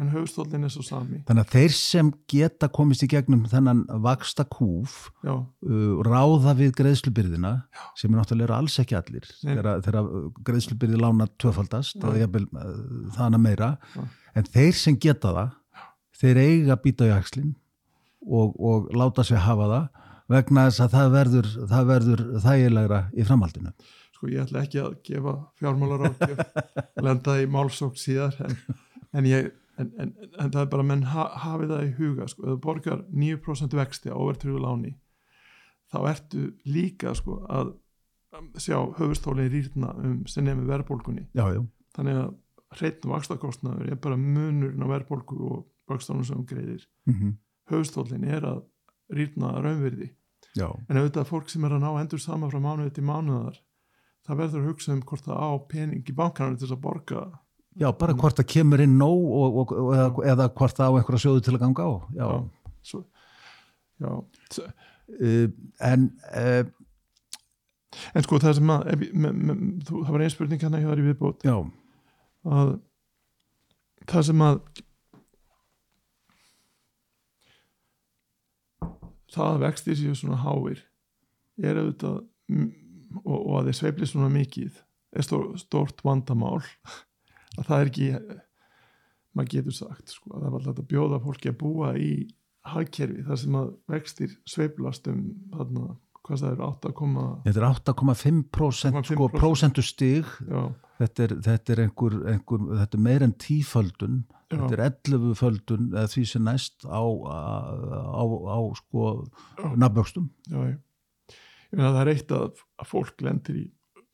[0.00, 1.20] en höfustóllin er svo sami.
[1.28, 6.74] Þannig að þeir sem geta komist í gegnum þennan vaksta kúf já, uh, ráða við
[6.80, 7.52] greiðslubyrðina
[7.98, 9.28] sem er náttúrulega alls ekki allir.
[9.42, 10.10] Þegar, þegar
[10.48, 11.28] greiðslubyrði lána
[12.16, 12.22] Já.
[12.24, 13.72] jafnvel uh, að meira.
[13.92, 14.06] Já.
[14.40, 15.58] en þeir sem geta það
[16.22, 17.54] þeir eiga að býta í axlin
[18.22, 19.88] og, og láta sig hafa það
[20.32, 23.72] vegna þess að það verður, það verður þægilegra í framhaldinu.
[24.16, 26.70] Sko ég ætla ekki að gefa fjármálar ákjöf
[27.06, 28.54] lenda í málsók síðar en,
[29.12, 32.44] en ég en, en, en það er bara menn ha, hafið það í huga sko,
[32.44, 34.94] ef þú borgar 9% vexti á overtrúðu láni
[35.92, 37.74] þá ertu líka sko að
[38.60, 40.68] sjá höfustólinn rýrna um sem nefnir
[41.52, 41.64] já,
[41.96, 42.30] þannig að
[42.78, 46.86] hreitn vakstakostnaður er bara munurinn á verðbólgu og vakstónum sem greiðir.
[47.04, 47.16] Mm
[47.70, 48.62] höfustólinn er að
[49.12, 50.08] rýrna raunverði
[50.58, 53.60] já, en auðvitað fólk sem er að ná endur sama frá mánuði til mánuðar
[54.26, 57.22] það verður að hugsa um hvort það á pening í bankanum til þess að borga
[57.80, 60.96] já, bara hvort það kemur inn nóg og, og, og, eða, eða hvort það á
[60.98, 61.92] einhverja sjóðu til að ganga á.
[62.20, 62.28] Já,
[62.82, 63.04] Svo,
[64.02, 64.12] já.
[64.50, 65.50] S- Uh,
[65.84, 66.62] en uh,
[68.16, 70.78] en sko það sem að ef, ég- me, me, þú, það var einn spurning hérna
[70.80, 71.42] hjá þær í viðbót.
[71.44, 71.56] Já,
[72.48, 72.70] að
[74.08, 74.60] það sem að
[79.34, 80.80] það að vextir séu svona háir
[81.62, 82.18] er auðvitað
[83.22, 84.80] og, og að þeir sveifli svona mikið
[85.20, 85.28] er
[85.60, 86.62] stórt vandamál
[87.58, 88.08] að það er ekki
[89.32, 92.12] maður getur sagt sko, að það var alltaf að bjóða fólki að búa í
[92.72, 96.92] hagkerfi þar sem að vextir sveiflast um þarna, hvað það er 8,
[97.46, 99.40] þetta er 8,5% sko, 8,5%.
[99.40, 100.60] prósentu stig já,
[101.00, 104.22] þetta er, þetta er einhver, einhver þetta er meir en tíföldun.
[104.52, 104.58] Já.
[104.60, 109.04] þetta er 11 földun eða því sem næst á, á, á, sko
[111.80, 113.64] meina það er eitt að, að fólk lendir í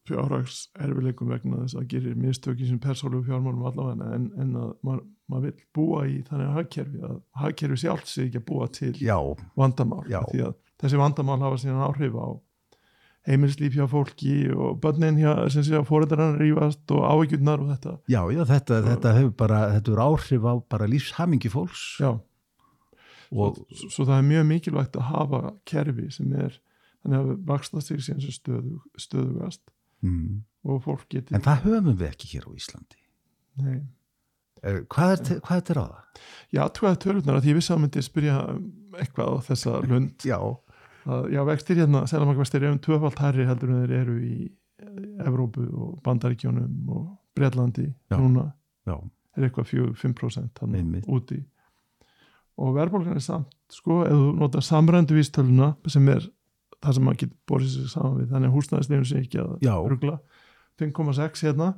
[0.08, 5.04] fjárhags erfileikum vegna þess að gerir mistöki sem persólu fjármálum allavega en, en að maður,
[5.30, 9.16] maður vil búa í þannig hagkerfi að hagkerfi sjálft sig ekki að búa til já,
[9.58, 10.20] vandamál Já.
[10.32, 12.28] því að þessi vandamál hafa síðan áhrif á
[13.28, 17.96] heimilislíf hjá fólki og börnin hjá, sem sé að fóreldrar rífast og áhyggjurnar og þetta.
[18.08, 21.82] Já, já þetta, þetta hefur bara þetta er áhrif á bara lífshamingi fólks.
[22.00, 22.14] Já,
[23.34, 26.56] og svo, svo það er mjög mikilvægt að hafa kerfi sem er
[27.02, 29.62] þannig að vaksna sig síðan sem stöðu, stöðugast
[30.04, 33.00] mm, og fólk geti en það höfum við ekki hér á Íslandi.
[33.62, 33.78] Nei.
[34.62, 36.22] Er- hvað er, er þetta það?
[36.54, 38.38] Já, tvoðið törlunar að ég vissi að myndi spyrja
[38.98, 40.26] eitthvað á þessa lund.
[40.26, 40.38] Já,
[41.06, 44.38] að, já, vextir hérna, selamakvextir eru um tvöfald hærri heldur en þeir eru í
[45.26, 47.06] Evrópu og Bandaríkjónum og
[47.38, 48.18] Breitlandi Já.
[48.18, 48.48] núna.
[48.86, 48.96] Já,
[49.38, 51.40] er eitthvað 4-5% hann úti.
[52.58, 56.24] Og verðbólgan er samt sko, ef þú notar samrændu vístöluna sem er
[56.84, 59.74] það sem maður getur borðið sér saman við þannig að húsnæðislegum sé ekki að Já.
[59.92, 60.16] rugla
[60.78, 61.72] 5,6 hérna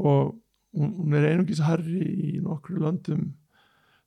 [0.00, 0.36] og
[0.76, 3.32] hún er einungis herri í nokkru löndum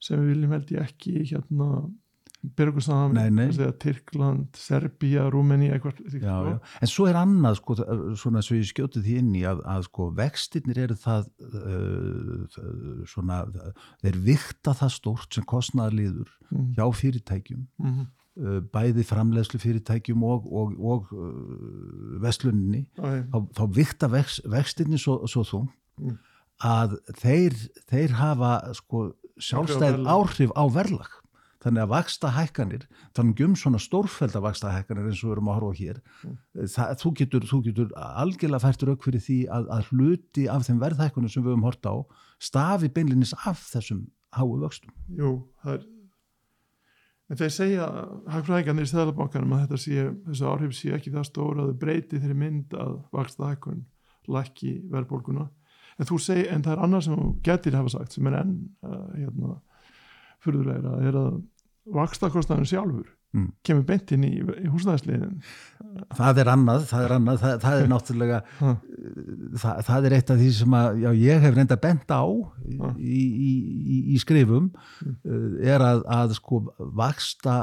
[0.04, 1.68] sem við viljum held ég ekki hérna
[2.58, 3.56] byrgur saman Nei, nei.
[3.56, 6.50] við Tyrkland, Serbía, Rúmeni eitthvað slíkt, já, sko.
[6.52, 6.80] já.
[6.84, 7.76] En svo er annað, sko,
[8.20, 12.58] svona svo ég skjóti því inn í að, að sko, vextirnir eru það uh,
[13.08, 13.38] svona,
[14.04, 18.04] þeir vikta það stórt sem kostnaðarliður Mhm, hjá fyrirtækjum mhm.
[18.04, 18.12] uh,
[18.74, 23.24] bæði framleiðslu fyrirtækjum og, og, og uh, vesluninni Já, já.
[23.30, 25.64] þá, þá vikta vex, vextinni svo, svo þú
[26.02, 26.16] Mm.
[26.66, 27.54] að þeir,
[27.92, 31.12] þeir hafa sko sjálfstæð áhrif á verðlag
[31.62, 35.60] þannig að vaksta hækkanir þannig um svona stórfælda vaksta hækkanir eins og við erum að
[35.60, 36.34] horfa hér Mm.
[36.74, 40.82] það, þú, getur, þú getur algjörlega fært rauk fyrir því að, að hluti af þeim
[40.82, 41.96] verðhækkunum sem við höfum hort á
[42.42, 45.86] stafi beinlinis af þessum háu vöxtum Jú, það er
[47.32, 47.88] en þeir segja
[48.34, 52.20] hagfræðingarnir í Stæðalabankanum að þetta sé, þessu áhrif sé ekki það stóra að þau breyti
[52.20, 53.84] þeirri mynd að vaksta hækkun
[54.34, 55.48] lækki verðbólguna
[56.00, 58.54] en þú segi, en það er annað sem getur hafa sagt sem er enn
[58.86, 59.58] uh, hérna,
[60.44, 61.42] furðulegra, er að
[61.94, 63.48] vaksta kostnaðin sjálfur Mm.
[63.66, 65.40] kemur beint inn í, í húsnæðisliðin
[66.18, 68.72] það er annað, það er annað það, það er náttúrulega Ha.
[69.64, 72.24] það, það er eitt af því sem að, já, ég hef reynda bent á
[72.98, 73.54] í, í,
[73.94, 74.72] í, í skrifum
[75.04, 75.16] Mm.
[75.28, 77.56] uh, er að, að sko vaksta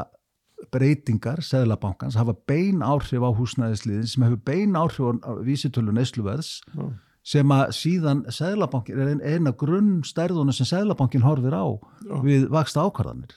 [0.75, 6.59] breytingar Seðlabankans hafa bein áhrif á húsnæðisliðin sem hefur bein áhrif á vísitölu neysluverðs
[7.31, 11.64] sem að síðan Seðlabankin er ein- eina grunn stærðuna sem Seðlabankin horfir á
[12.05, 12.14] Já.
[12.25, 13.35] við vaksta ákvarðanir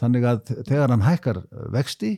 [0.00, 1.40] þannig að þegar hann hækkar
[1.74, 2.12] vexti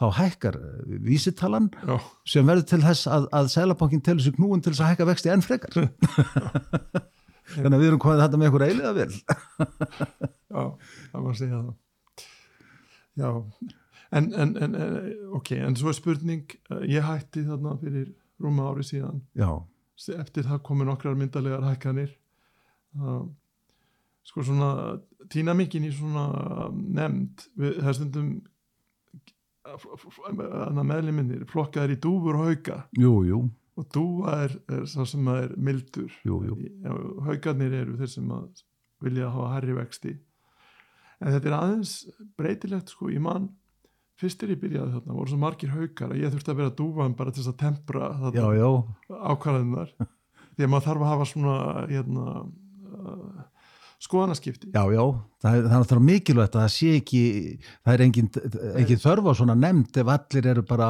[0.00, 0.58] þá hækkar
[1.04, 4.92] vísitalan Já, sem verður til þess að, að Sælabankin telur sig knúin til þess að
[4.92, 5.78] hækka vexti enn frekar.
[7.54, 9.12] Þannig að við erum komið þetta með eitthvað eiliða vel.
[10.54, 10.62] Já,
[11.12, 11.72] það var að segja það.
[13.14, 13.30] Já,
[14.18, 14.76] en, en, en
[15.38, 18.10] ok, en svo er spurning eh, ég hætti þarna fyrir
[18.42, 19.22] rúma ári síðan.
[19.38, 19.50] Já,
[20.16, 22.16] eftir það komu nokkrar myndalegar hækkanir.
[22.98, 23.26] Uh,
[24.26, 24.70] sko svona
[25.30, 26.26] týna mikinn í svona
[26.72, 28.34] nefnd, við, það er stundum
[30.84, 33.40] meðliminir flokkaðir í dúfur og hauka jú, jú,
[33.80, 36.12] og dúfa er, er sá sem er mildur.
[36.26, 36.40] Jú,
[37.26, 38.30] haugarnir eru þeir sem
[39.04, 40.14] vilja hafa herri vexti.
[41.20, 41.94] En þetta er aðeins
[42.38, 43.48] breytilegt sko, ég man
[44.20, 47.16] fyrst er ég byrjaði þarna, voru svo margir haugar að ég þurfti að vera dúfan
[47.18, 48.10] bara til þess að tempra
[49.32, 49.90] ákvarðanar
[50.54, 51.56] því að maður þarf að hafa svona
[51.90, 52.26] hérna,
[52.94, 53.42] uh,
[54.04, 54.70] skoðanaskipti.
[54.74, 55.02] Já, já
[55.44, 57.22] það það er náttúrulega mikilvægt að það sé ekki
[57.72, 58.30] það er engin,
[58.82, 60.88] engin þörf á svona nefnd ef allir eru bara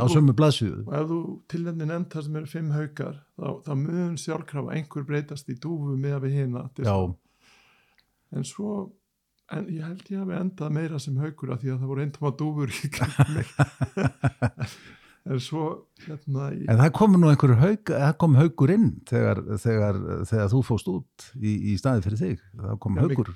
[0.00, 1.20] á sömu blaðsvíðu og ef þú
[1.52, 5.96] tilnefni nefnd þar sem eru fimm haugar þá, þá mun sjálfkrafa einhver breytast í dúfu
[6.00, 6.66] með við hina.
[6.80, 6.96] Já,
[8.36, 8.76] en svo
[9.54, 12.72] en ég held ég hafi endað meira sem haugur af því að það voru dúfur
[12.72, 13.50] í kringum mig
[15.26, 15.64] en svo
[16.06, 19.98] hérna í, En það kom nú einhver haug, það kom haugur inn þegar, þegar,
[20.30, 22.44] þegar þú fóst út í, í staði fyrir þig.
[22.62, 23.32] Það kom mig- haugur.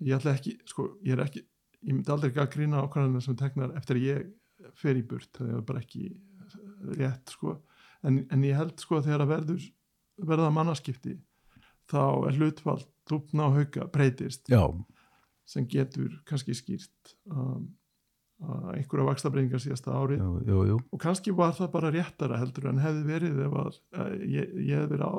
[0.00, 1.42] ég ætla ekki sko, ég er ekki,
[1.84, 5.30] ég myndi aldrei ekki að grína ákvæðanir sem teknar eftir að ég fer í burt,
[5.36, 6.06] það er bara ekki
[6.96, 7.58] rétt sko,
[8.04, 9.66] en, en ég held sko þegar að verður
[10.30, 11.18] verða mannaskipti
[11.90, 14.62] þá er hlutfall dúpna og hauga breytist Já,
[15.48, 17.68] sem getur kannski skýrt um,
[18.40, 20.76] einhverja vakstabreiningar síðasta árið jú, jú, jú.
[20.94, 24.80] og kannski var það bara réttara heldur en hefði verið ef að, að ég, ég
[24.80, 25.12] hefði verið á,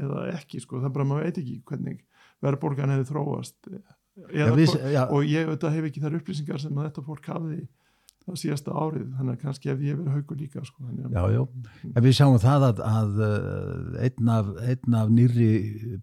[0.00, 2.00] eða ekki sko, það bara maður veit ekki hvernig
[2.44, 3.70] verðborgan hefði þróast.
[4.34, 7.60] Eða, við, já, og ég auðvitað hef ekki þær upplýsingar sem að þetta fólk hafði
[8.24, 11.24] það síðasta árið, þannig að kannski hefði ég verið haugur líka sko, þannig að- já,
[11.34, 11.90] já.
[11.94, 14.52] En við sjáum það að, að uh, einn, af,
[15.02, 15.48] af nýri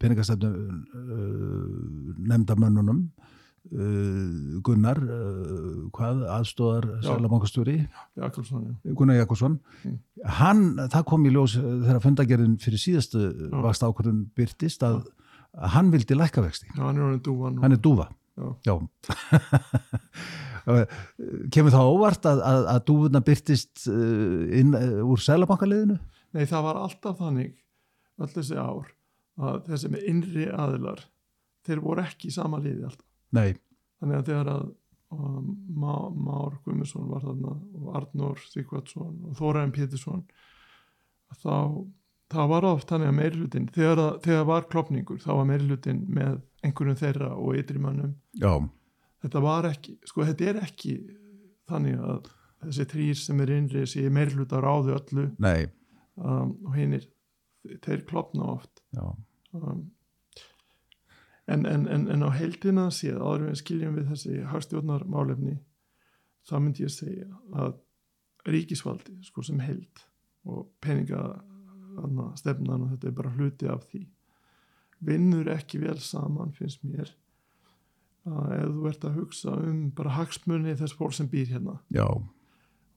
[0.02, 3.02] peningastæfnu uh, nefndamönnunum
[4.68, 7.08] Gunnar uh, hvað aðstóðar Já.
[8.68, 8.96] Já.
[9.00, 9.98] Gunnar Jakobsson Mm.
[10.40, 13.56] hann, það kom í ljós uh, þegar fundagerðin fyrir síðastu Já.
[13.64, 15.00] vaksta ákvörðun byrtist að
[15.74, 18.10] hann vildi lækka vexti já, hann er og, hann er dúfa
[18.66, 18.76] Já.
[21.52, 25.98] kemur það óvart að, að, að dúfuna byrtist uh, inn uh, úr Sælabankaliðinu?
[26.36, 27.56] Nei, það var alltaf þannig
[28.22, 28.92] öll þessi ár
[29.42, 31.02] að þessi með innri aðilar
[31.66, 33.56] þeir voru ekki í sama liði alltaf Nei,
[34.02, 34.68] þannig að þegar að
[35.16, 35.48] um,
[35.82, 40.26] Má, Már Guðmundsson var þarna og Arnór Sigvardsson og Þóraðin Pétursson
[41.42, 41.56] þá
[42.32, 47.00] það var oft þannig að meirlutin þegar, þegar var klopningur þá var meirlutin með einhverjum
[47.00, 48.54] þeirra og ytrimannum já,
[49.24, 50.96] þetta var ekki, sko þetta er ekki
[51.72, 52.30] þannig að
[52.66, 55.30] þessi þrýr sem er innri sé meirluta ráðu öllu.
[56.22, 57.08] Um, og hinnir
[57.86, 58.84] þeir klopna oft.
[58.94, 59.06] Já,
[59.58, 59.86] um,
[61.52, 65.58] en, en, en, en á heildina séð áður við skiljum við þessi hagstjórnar málefni
[66.48, 67.78] þá myndi ég segja að
[68.50, 70.06] ríkisvaldi sko sem heild
[70.50, 71.22] og peninga
[72.02, 74.06] anna, stefnan og þetta er bara hluti af því
[75.06, 77.12] vinnur ekki vel saman finnst mér
[78.30, 81.80] að ef þú ert að hugsa um bara hagsmunni þess fólk sem býr hérna.
[81.90, 82.06] Já,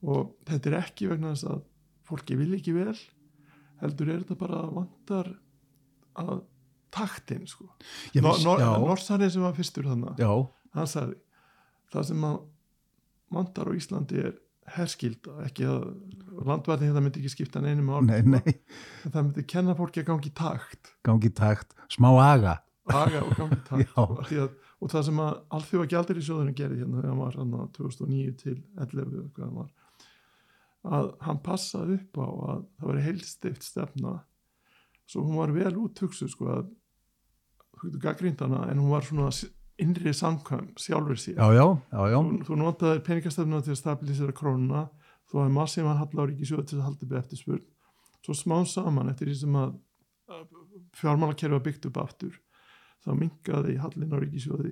[0.05, 1.63] og þetta er ekki vegna þess að
[2.05, 2.93] fólki vil ekki vel
[3.81, 5.31] heldur er þetta bara vantar
[6.21, 6.43] að
[6.93, 7.67] taktin sko.
[8.15, 10.19] Ég Nor, viss- Nor, já, Norsarið sem var fyrstur þannig
[10.75, 11.15] hann sagði
[11.93, 12.41] það sem að
[13.35, 14.33] vantar á Íslandi er
[14.75, 15.83] herskilda ekki að
[16.49, 18.55] landvæðin þetta myndi ekki skipta neinum mál nei, nei,
[19.05, 20.93] en það myndi kenna fólki að gangi takt.
[21.05, 22.55] Gangi takt, smá aga,
[22.89, 26.79] aga og gangi takt sko, að, og það sem að alþjóða gjaldir í sjóðurinn gerði
[26.81, 29.71] hérna þegar hann var hann 2009 til 11 eða hvað hann var
[30.95, 34.15] að hann passaði upp á að það veri heilstift stefna
[35.07, 36.69] svo hún var vel úthugsu sko að
[37.75, 39.45] þú getur gaggrínt hana en hún var svona s-
[39.77, 41.35] innri samkvæm sjálfur sér.
[41.35, 44.85] Já, já, já, já, þú, þú notaði peningastefnuna til að stabilisera krónuna
[45.29, 47.65] þú hafði massíman halla á ríkisjóði til að halda upp eftirspurn.
[48.25, 49.73] Svo smá saman eftir því sem að
[50.95, 52.37] fjármálakerfi var byggt upp aftur
[53.05, 54.71] þá minkaði hallin á ríkisjóði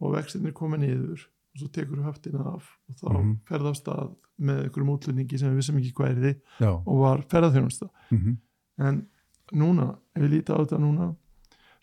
[0.00, 3.36] og vextinir komið niður og svo tekur höftina af og þá mm Mhm.
[3.46, 6.96] ferða á stað með einhverjum útlunningi sem við vissum ekki hvað er þið já, og
[7.04, 8.36] var ferðarþjónusta mhm,
[8.78, 9.06] en
[9.56, 11.10] núna, ef við lítið á þetta núna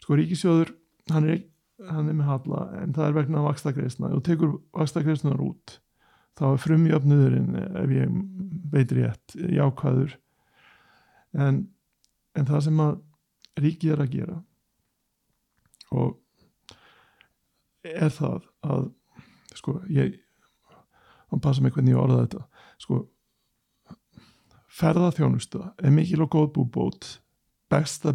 [0.03, 0.71] sko ríkisjóður
[1.11, 1.41] hann er,
[1.89, 5.79] hann er með halla en það er vegna vakstakreisna og tekur vakstakreisnar út
[6.37, 8.13] þá er frumjöfnuðurinn ef ég
[8.71, 10.13] veit rétt jákvæður.
[11.37, 11.63] En,
[12.37, 12.95] en það sem að
[13.57, 14.37] ríkið er að gera
[15.97, 16.17] og
[17.87, 18.89] er það að
[19.57, 20.17] sko ég
[21.31, 22.43] hann passa mig hvernig ég orða þetta
[22.83, 22.99] sko
[24.77, 27.07] ferðarþjónusta er mikil og góð búbót
[27.71, 28.13] besta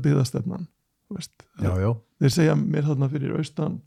[1.82, 1.90] já,
[2.22, 3.80] þeir segja mér þarna fyrir austan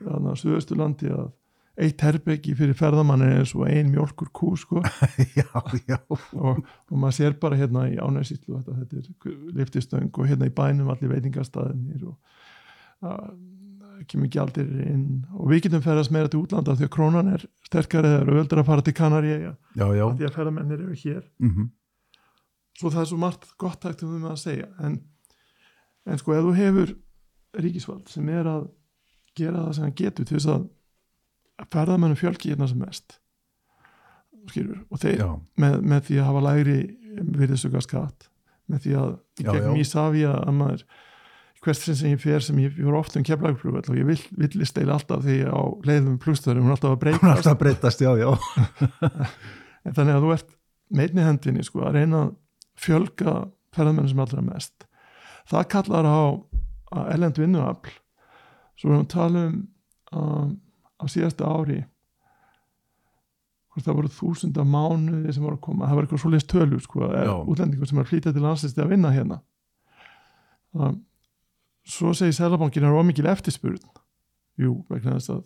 [0.00, 1.32] þarna á Suðausturlandi að
[1.80, 4.82] eitt herbeggi fyrir ferðamann er eins og ein mjölkur kú sko.
[5.38, 5.48] Já,
[5.88, 10.46] já, og, og maður sér bara hérna í ánæsíslu þetta, þetta er liftistöng og hérna
[10.46, 13.32] í bænum allir veitingastæðinir og að,
[14.10, 15.24] kemur aldir inn.
[15.34, 18.70] Og við getum ferðast meira til útlanda því að krónan er sterkari eða öldra að
[18.70, 18.94] fara til
[19.98, 21.22] já, því að ferðamennir eru hér.
[21.42, 21.70] Mhm,
[22.78, 24.70] svo það er svo margt gott hægt um það að segja.
[24.84, 25.00] En,
[26.10, 26.94] en sko ef þú hefur
[27.64, 28.68] ríkisvald sem er að
[29.38, 33.18] gera það sem hann getur til þess að ferðamennu fjölki hérna sem mest
[34.50, 35.22] skilur og þeir
[35.60, 36.78] með, með því að hafa lægri
[37.14, 38.28] virðisöka skatt
[38.70, 39.80] með því að í gegnum.
[39.80, 40.86] Ísafi að maður
[41.64, 44.78] hvert sinn sem ég fer sem ég fyrir ofta um keflagflugvall og ég vill, villist
[44.80, 48.04] eila alltaf því á leiðum plusstöðurum, hún er alltaf að hún er alltaf að breytast,
[48.04, 48.28] já, já,
[49.86, 50.50] en þannig að þú ert
[50.94, 52.34] meitni hendinni sko að reyna að
[52.80, 53.36] fjölga
[53.74, 54.88] ferðamenn sem allra mest.
[55.50, 56.20] Það kallar á
[57.10, 57.92] ellend vinnuafl
[58.78, 59.62] svo við að tala um
[60.14, 60.54] um,
[61.00, 61.82] á síðasta ári
[63.74, 67.08] það voru þúsunda mánuði sem voru að koma, það var eitthvað svoleiðis tölu sko,
[67.50, 69.40] útlendingur sem er flytja til landslisti að vinna hérna.
[70.78, 71.00] Um,
[71.82, 73.80] svo segir Sælabankin er ómikil eftirspurn.
[74.62, 75.42] Jú, vegna þess að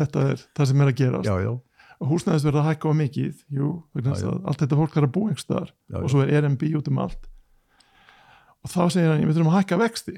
[0.00, 1.30] þetta er það sem er að gerast.
[1.30, 1.52] Já, já,
[2.00, 3.68] og húsnæðis verða að hækka á mikið jú,
[3.98, 5.72] að allt þetta fólk er að búa einhvers staðar
[6.02, 7.28] og svo er Airbnb út um allt.
[8.64, 10.14] Og þá segir hann, við þurfum að hækka vexti.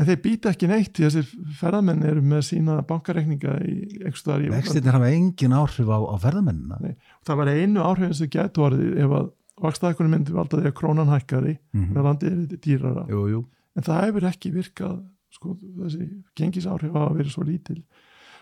[0.00, 4.22] En þeir býta ekki neitt því að þessir ferðamenn eru með sína bankareikninga í einhvers
[4.22, 4.56] staðar í útlandi.
[4.62, 6.78] vextirnir hafa engin áhrif á, á ferðamennina.
[6.80, 6.94] Nei.
[7.26, 11.10] það var einu áhrifin sem gætu orðið ef að vakstaðakunum myndi valda því að krónan
[11.12, 11.90] hækkaði Mhm.
[11.92, 13.04] með landið er dýrara.
[13.10, 13.40] Jú, jú,
[13.76, 16.08] en það hefur ekki virkað sko, þessi
[16.38, 17.82] gengisáhrif hafa verið svo lítil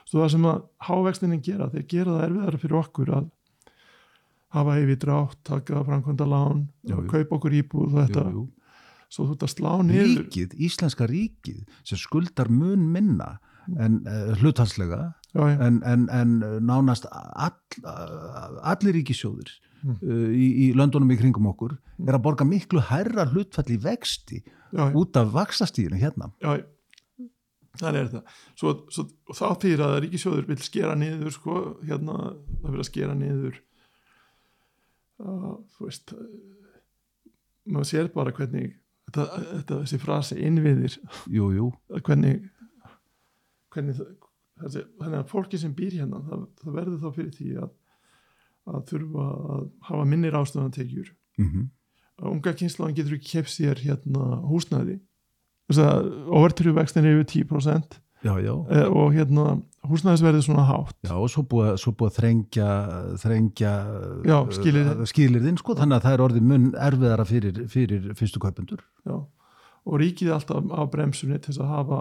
[0.08, 3.26] svo það sem að hávextinin gera þeir gera það erfiðara fyrir okkur að
[4.56, 6.62] hafa yfir drátt, taka framkvæmda lán,
[7.10, 8.46] kaupa okkur íbúð og þetta, jú, jú.
[9.12, 13.34] svo þú ert að slá niður ríkið, íslenska ríkið sem skuldar mun minna
[13.76, 15.02] en uh, hluthalslega
[15.36, 19.94] já, já, en, en, en nánast all, allir ríkisjóðir Mm.
[20.02, 24.40] uh, í, í löndunum í kringum okkur er að borga miklu hærra hlutfall í vexti
[24.42, 26.32] já, já, út af vaksastíðinu hérna.
[26.42, 26.64] Já,
[27.76, 32.18] þannig er það svo, svo, og þá þýr að ríkisjóður vil skera niður sko, hérna,
[32.62, 33.58] það vil að skera niður
[35.22, 36.14] uh, þú veist
[37.68, 40.96] maður sér bara hvernig þetta, þetta þessi frasi innviðir.
[41.32, 42.46] Jú, jú, að hvernig
[43.74, 47.74] hvernig þessi, þannig að fólki sem býr hérna það, það verður þá fyrir því að
[48.68, 51.68] að þurfa að hafa minnir ástöðantekjur mm
[52.18, 54.40] að unga kynsláðan getur ekki keft sér hérna að
[55.68, 61.28] overtrú vextin er yfir 10% já, já eh, og hérna húsnæðisverðið svona hátt Já, og
[61.30, 62.68] svo búið, svo búið að þrengja,
[63.22, 63.72] þrengja
[64.58, 65.06] skilyrðin.
[65.12, 68.82] skilirðin sko, þannig að það er orðið mun erfiðara fyrir, fyrir fyrstu kaupendur.
[69.06, 69.16] já.
[69.88, 72.00] og ríkið er alltaf á bremsunni til þess að hafa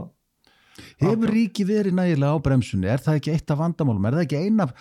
[1.01, 1.33] Hefur Já.
[1.33, 2.85] ríki verið nægilega á bremsunni?
[2.85, 4.03] Er það ekki eitt af vandamálum?
[4.05, 4.73] Er það ekki ein af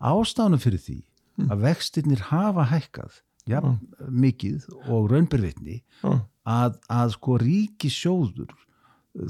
[0.00, 1.48] ástánum fyrir því Mm.
[1.48, 3.14] að vextirnir hafa hækkað
[3.50, 3.62] ja,
[4.08, 6.12] mikið og raunbyrvitni já,
[6.46, 8.52] að, að sko ríki sjóður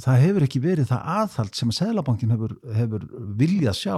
[0.03, 3.07] það hefur ekki verið það aðhald sem að Sælabankin hefur, hefur
[3.39, 3.97] viljað sjá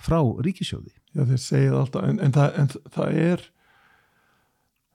[0.00, 0.92] frá ríkisjóði.
[1.16, 3.42] já þeir segja það alltaf en, en, það, en það er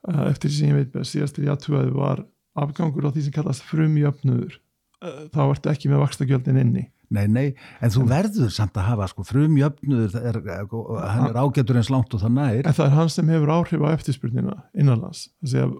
[0.08, 2.24] uh, eftir því sem ég veit best síðast til ég aðtugaði var
[2.56, 4.58] afgangur á því sem kallast frumjöfnuður.
[5.04, 7.46] Uh, þá ertu ekki með vakstagjöldin inni Nei, nei,
[7.84, 12.22] en þú verður samt að hafa sko frumjöfnuður, er, hann er ágætur eins langt og
[12.24, 12.62] það nær.
[12.64, 15.28] en það er hann sem hefur áhrif á eftirspurnina innanlands.
[15.44, 15.76] Þess að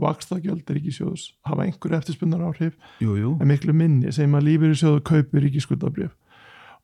[0.00, 4.12] vakstagjöld ríkisjóðs hafa einhver eftirspurnar áhrif Jú, jú, en miklu minni.
[4.14, 6.14] Sem að lífeyrissjóður kaupir ríkiskuldabrjöf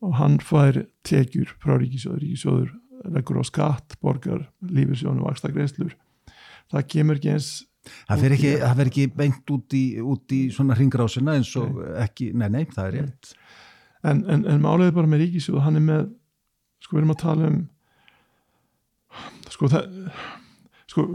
[0.05, 2.75] og hann fær tekjur frá ríkisjóður ríkisjóður
[3.15, 5.95] leggur á skatt, borgar lífeyrissjóðunum vaksta greiðslur
[6.73, 7.51] það kemur ekki eins
[7.87, 8.53] það fer ekki,
[8.87, 12.97] ekki beint út í, út í svona ringrásina eins og ekki, nei, nei, það er
[13.01, 13.35] rétt.
[14.07, 16.09] En, en, en málið er bara með ríkisjóð hann er með,
[16.85, 17.61] sko við erum að tala um
[19.51, 19.87] sko það
[20.91, 21.07] sko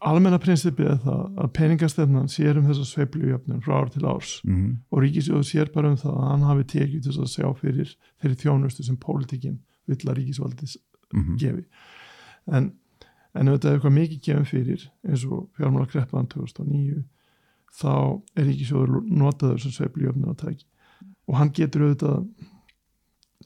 [0.00, 4.38] almenna prinsipið er það að peningastefnan sér um þessa sveiflujöfnum frá ár til árs.
[4.46, 7.96] Mm og ríkisjóður sér bara um það að hann hafi tekið þess að sjá fyrir
[8.22, 9.60] þeirri þjónustu sem pólitíkin
[9.90, 10.76] vill að ríkisvaldis
[11.12, 11.36] -hmm.
[11.38, 11.64] gefi.
[12.46, 12.72] En,
[13.34, 17.04] en ef þetta er eitthvað mikið gefum fyrir eins og fjármála kreppaðan 2009
[17.80, 20.66] þá er ríkisjóður notaður sem sveiflujöfnum að tæki
[21.30, 22.20] og hann getur auðvitað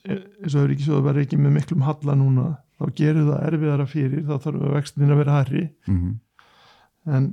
[0.09, 3.89] e- eins og ef ríkisjóður verður ekki með miklum halla núna þá gerir það erfiðara
[3.89, 6.21] fyrir þá þarf vextin að vera herri Mm
[7.05, 7.27] en,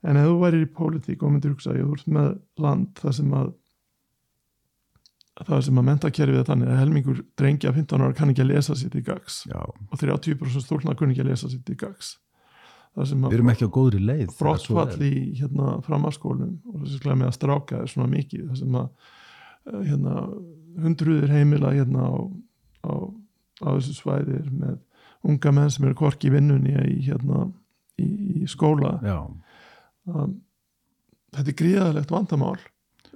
[0.00, 2.30] en ef þú værir í pólitík og myndir hugsa, ég þú ert með
[2.64, 3.50] land það sem að
[5.40, 8.76] það sem að mentakerfið er þannig að helmingur drengja 15 ára kann ekki að lesa
[8.76, 12.14] sitt í gags Já, og 30% stúlna kunni ekki að lesa sitt í gags
[12.96, 14.26] það við að erum ekki á góðri leið.
[14.26, 15.06] svo brottfall er.
[15.06, 19.10] í hérna, framhalskólum og sklæði með að stráka er svona mikið það sem að
[19.72, 20.26] hérna,
[20.80, 22.14] hundruður heimila hérna á,
[22.86, 22.92] á,
[23.64, 24.78] á þessu svæði er með
[25.26, 27.48] unga menn sem eru korki í vinnunni í, hérna,
[28.00, 28.08] í,
[28.42, 28.96] í skóla.
[30.08, 30.38] Um,
[31.34, 32.58] þetta er gríðalegt vandamál.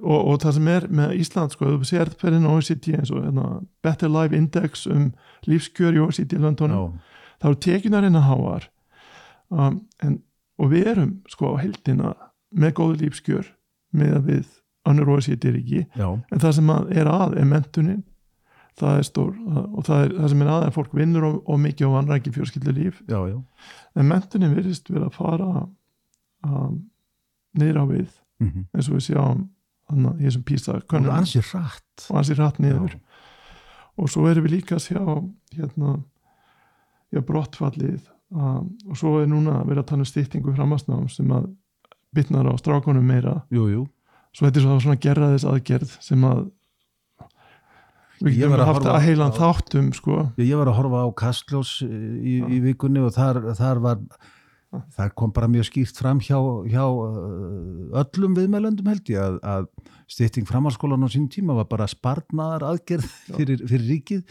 [0.03, 3.49] Og, og það sem er með Ísland sko, þú sér á OECD eins og hérna,
[3.85, 5.13] Better Life Index um
[5.47, 8.67] lífskjör í OECD löndunum, já, þá eru tekjunar að háar.
[9.55, 10.19] Um, en,
[10.59, 12.15] og við erum sko á heldina
[12.55, 13.49] með góðu lífskjör
[13.95, 14.51] með að við
[14.89, 18.03] önnur OECD ríki já, en það sem að er að er mentunin
[18.78, 21.61] það er stór og það, er, það sem er að er fólk vinnur og, og
[21.62, 23.39] mikið á vanræki fjörskildu líf já, já.
[23.95, 25.51] en mentunin virðist vera að fara
[26.45, 26.80] um,
[27.55, 28.11] á við.
[28.43, 29.45] Mm eins og við sjáum
[29.89, 32.07] þannig að þessum písa Og könnum ansi rætt.
[32.11, 32.99] og hans er rætt niður
[33.97, 35.03] og svo erum við líka að sjá
[35.55, 36.03] hérna
[37.12, 41.30] já, brottfallið um, og svo er núna að vera að tala um stýttingu framhansnám sem
[41.30, 41.53] að
[42.14, 43.45] bitnar á strákonum meira.
[43.51, 43.87] Jú, jú,
[44.35, 46.45] svo þetta er svo svona gerraðis aðgerð sem að
[48.24, 50.20] við getum að haft að heilan á- þáttum sko.
[50.39, 54.07] Ég, var að horfa á Kastljós í, í vikunni og þar, þar var
[54.97, 56.35] þar kom bara mjög skýrt fram hjá,
[56.66, 59.68] hjá uh, öllum viðmælöndum held ég að, að
[60.11, 63.07] stytting framhalskólan á sín tíma var bara sparnaðar aðgerð
[63.37, 64.24] fyrir, fyrir ríkið.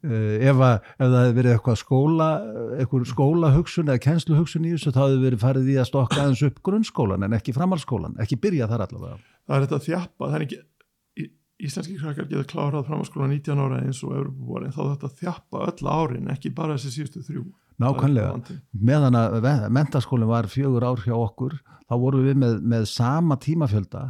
[0.00, 2.30] Uh, ef, að, ef það hefði verið eitthvað skóla
[2.78, 6.62] eitthvað skólahugsun eða kennsluhugsun í þessu þá hefði verið farið í að stokka aðeins upp
[6.70, 9.20] grunnskólan en ekki framhalskólan, ekki byrja þar allavega
[9.50, 10.28] það er þetta þjappa
[11.20, 11.30] í-
[11.66, 15.90] íslenski krakkar geta klárað framhanskóla 19 ára eins og Evropabúar en þá þetta þjappa öll
[15.98, 17.42] árin ekki bara þessi síðustu þrjú
[17.80, 21.54] Nákvæmlega, meðan að mentaskólinn var fjögur ár hjá okkur,
[21.88, 24.02] þá vorum við með, með sama tímafjölda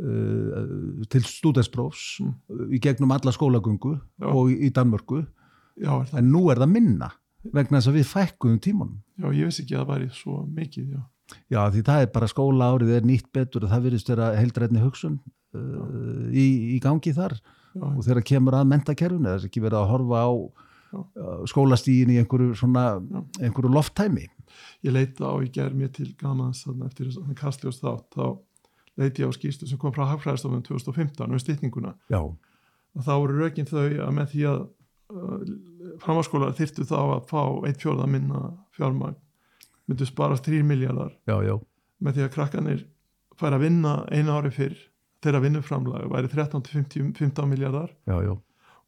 [0.00, 2.72] uh, til stúdesprófs Mm.
[2.72, 4.26] í gegnum alla skólagöngu Já.
[4.32, 5.26] og í, Danmörku,
[5.76, 7.10] já, en nú er það minna
[7.52, 8.96] vegna þess að við fækkuðum tímanum.
[9.20, 11.00] já, ég vissi ekki að það væri svo mikið já.
[11.50, 14.82] Já, því það er bara skóla árið er nýtt betur og það virðist vera heildrætni
[14.82, 15.20] hugsun
[15.56, 17.36] uh, í, í gangi þar.
[17.70, 22.14] Já, og þegar kemur að mentakerfinu, það er ekki verið að horfa á uh, skólastígin
[22.14, 22.84] í einhverju svona,
[23.38, 24.26] einhverju lofttæmi.
[24.82, 28.26] ég leita á í gerð mér til gamans þarna eftir þess kastljós þátt þá
[28.98, 31.94] leiti ég á skýstu sem kom frá Hagfræðistofnum 2015 um stytninguna.
[32.10, 34.60] Já, og þá voru rökin þau að með því að
[35.14, 35.42] uh,
[36.02, 38.42] framháskólar þyrftu þá að fá eitt fjórða minna
[38.76, 39.18] fjármagn
[39.90, 41.12] myndu sparast 3 miljardar
[42.00, 42.86] með því að krakkanir
[43.40, 44.78] færa að vinna einu ári fyrr
[45.24, 47.92] þeirra vinnuframlag væri 13-15 miljardar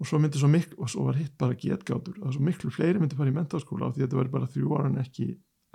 [0.02, 2.16] og svo myndi svo miklu, og svo var hitt bara getgátur.
[2.26, 4.88] Að svo miklu fleiri myndi fara í mentaskóla af því þetta væri bara þrjú ára
[4.90, 5.26] en ekki,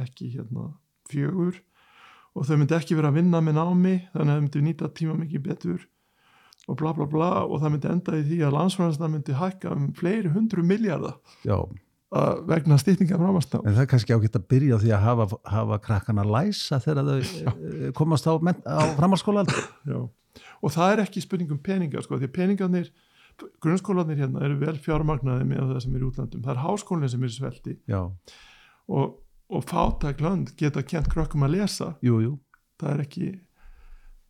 [0.03, 0.65] ekki hérna
[1.07, 1.61] fjögur.
[2.35, 5.15] Og þau myndi ekki vera að vinna með námi þannig að þau myndi nýta tíma
[5.21, 5.85] mikið betur
[6.67, 7.31] og bla bla bla.
[7.45, 11.57] Og það myndi enda í því að landsfræðansna myndi hækka um fleiri hundru miljardar já.
[12.47, 15.79] Vegna stýtninga framastná En það er kannski ágætt að byrja á því að hafa, hafa
[15.83, 19.43] krakkan að læsa þegar þau eh, komast á, á framhalskóla
[19.83, 19.99] Já.
[20.63, 22.93] og það er ekki spurning um peningar sko, því að peningarnir
[23.61, 27.25] grunnskólanir hérna eru vel fjármagnaði með það sem er í útlandum, það er háskólinn sem
[27.25, 27.75] er svelti.
[27.89, 28.01] Já,
[28.87, 29.17] og,
[29.51, 31.91] og fátæk lönd geta kent krökkum að lesa.
[32.05, 32.33] Jú, jú.
[32.81, 33.29] Það er ekki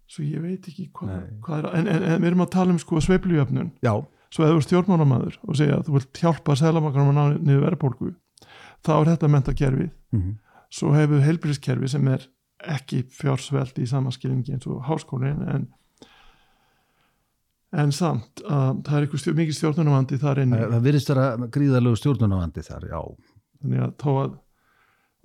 [0.08, 2.82] svo ég veit ekki hvað, hvað er en, en, en við erum að tala um
[2.82, 3.74] sko sveiflujöfnun.
[3.84, 3.94] Já,
[4.34, 7.64] svo ef þú ert stjórnmánamaður og segja að þú vilt hjálpa selamakranum að ná niður
[7.68, 8.12] verðbólgu
[8.86, 10.36] þá er þetta mentakerfið mm
[10.74, 12.26] svo hefur heilbyrðiskerfi sem er
[12.68, 15.68] ekki fjársveldi í samaskilingi eins og háskólinn en
[17.78, 20.58] en samt að það er eitthvað stjórn, mikið stjórnunavandi þar inni.
[20.58, 23.02] Það, það virðist vera gríðalegu stjórnunavandi þar, já.
[23.62, 24.38] Þannig að þó að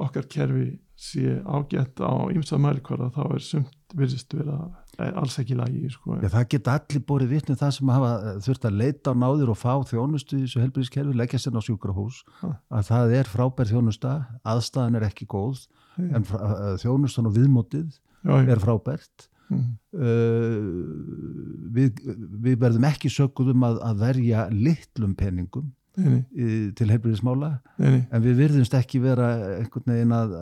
[0.03, 0.67] okkar kerfi
[1.03, 6.18] sé ágætt á ymsa mælikvara þá er sumt virðist vera er alls ekki lagi sko.
[6.20, 9.53] Já, það geta allir borið vitni það sem hafa eh, þurft að leita á náðir
[9.53, 12.53] og fá þjónustu í þessu helbriðskerfi, leggja sér á sjúkrahús Ha.
[12.78, 14.14] að það er frábær þjónusta
[14.45, 15.66] aðstæðan er ekki góð
[15.97, 16.09] Nei.
[16.16, 17.88] en eh, þjónustan og viðmótið
[18.22, 19.74] já, er frábært Mm.
[20.01, 21.99] uh, við,
[22.45, 25.66] við verðum ekki sökuð um að, að verja litlum peningum
[25.99, 27.99] í, til nei.
[28.09, 29.26] en við virðumst ekki vera
[29.59, 30.36] einhvern veginn að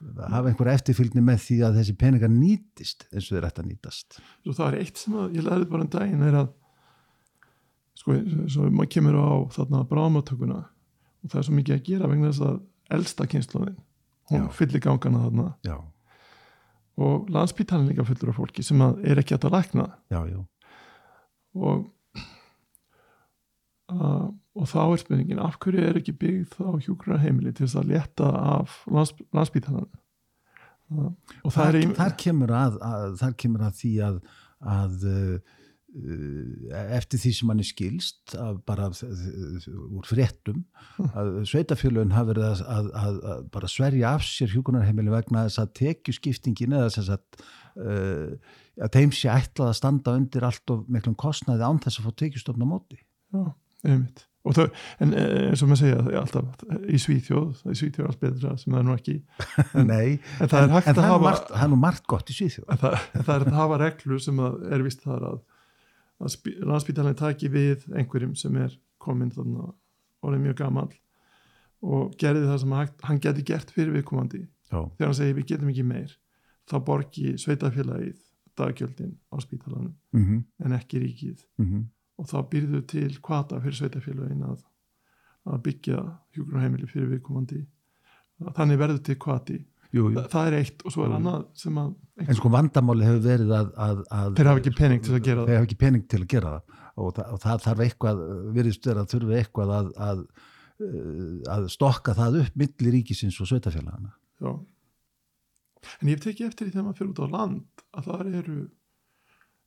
[0.00, 4.18] hafa einhver eftirfylgni með því að þessi peningar nýtist eins og þeir ætti að nýtast.
[4.44, 6.48] Svo það er eitt sem að ég lærið bara um daginn er að
[8.00, 8.16] sko,
[8.48, 12.46] svo maður kemur á þarna bráðmátökuna og það er svo mikið að gera vegna þess
[12.48, 12.60] að
[12.96, 13.78] elsta kynsluðin,
[14.32, 14.52] hún Já.
[14.56, 15.46] fyllir gangana þarna.
[15.68, 15.76] Já,
[17.00, 19.86] og landspítalinn líka fullur af fólki sem að er ekki að lækna.
[20.12, 20.40] Já, já,
[21.60, 21.84] og
[23.94, 24.26] uh,
[24.56, 28.32] og þá er spurningin af hverju er ekki byggð á hjúkrunarheimili til þess að létta
[28.56, 31.08] af lands, landspítalinn uh,
[31.44, 34.20] og það þar, er þar, kemur að, að, þar kemur að því að,
[34.74, 35.56] að uh,
[36.94, 40.60] eftir því sem hann er skilst bara úr fréttum
[41.18, 45.64] að sveitafjölun hafi verið að, að, að, að bara sverja af sér hjúkunarheimili vegna þess
[45.64, 47.42] að tekjuskiptingin eða þess að
[47.82, 52.06] uh, að þeim sé ætlað að standa undir allt of miklum kostnaði án þess að
[52.06, 53.00] fá tekjustofna móti.
[53.34, 53.42] Já,
[53.84, 54.26] einmitt.
[54.48, 54.64] Og þau,
[55.04, 58.22] en eh, eins og maður segja, það er alltaf í Svíþjóð, í Svíþjóð er allt
[58.22, 59.16] betra sem það er nú ekki.
[59.76, 61.80] En, Nei, en það er hægt en að það er, hafa, margt, það er nú
[61.82, 65.04] margt gott í Svíþjóð en það, það er að hafa reglur sem að er vist
[65.04, 65.42] þar að,
[66.24, 69.68] að landsbítalinn taki við einhverjum sem er komin þarna
[70.24, 70.90] orðið mjög gamall
[71.84, 74.42] og gerði það sem hægt, hann geti gert fyrir viðkomandi.
[74.70, 76.18] Já, Þegar hann segir við getum ekki meir,
[76.68, 78.18] þá borgi sveitafélagið
[78.60, 81.44] daggjöldin á spítalanum mm -hmm, en ekki ríkið.
[81.60, 81.88] mm
[82.20, 84.62] og þá býrðu til kvata fyrir sveitafélagin að,
[85.48, 86.00] að byggja
[86.36, 87.64] hjúgrunarheimili fyrir viðkomandi
[88.56, 89.58] þannig verður til kvati
[89.90, 90.14] jú, jú.
[90.16, 91.16] Þa, það er eitt og svo er Jú.
[91.18, 95.02] annað sem að En sko vandamáli hefur verið að, að, að Þeir hafa ekki pening
[95.04, 95.48] til að gera það.
[95.50, 98.20] Þeir hafa ekki pening til að gera það og það, og það þarf eitthvað,
[98.56, 100.20] virðist vera að þurfi eitthvað að, að,
[100.84, 104.12] uh, að stokka það upp milli ríkisins og sveitafélagana.
[104.40, 104.52] já.
[106.00, 108.58] en ég hef tekið eftir því þegar maður fyrir út á land að það eru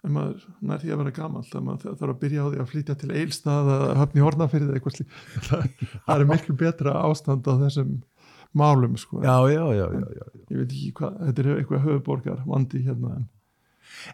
[0.04, 2.72] en maður nær því að vera gamall að maður þarf að byrja á því að
[2.72, 5.14] flytja til eilstað að höfni hornafyrið eitthvað slík
[5.49, 5.68] það,
[6.16, 7.93] er miklu betra ástand á þessum
[8.54, 9.22] málum sko.
[9.24, 10.26] já, já, já, já, já.
[10.51, 13.30] ég veit ekki hvað, þetta er eitthvað höfuborgar vandi hérna en,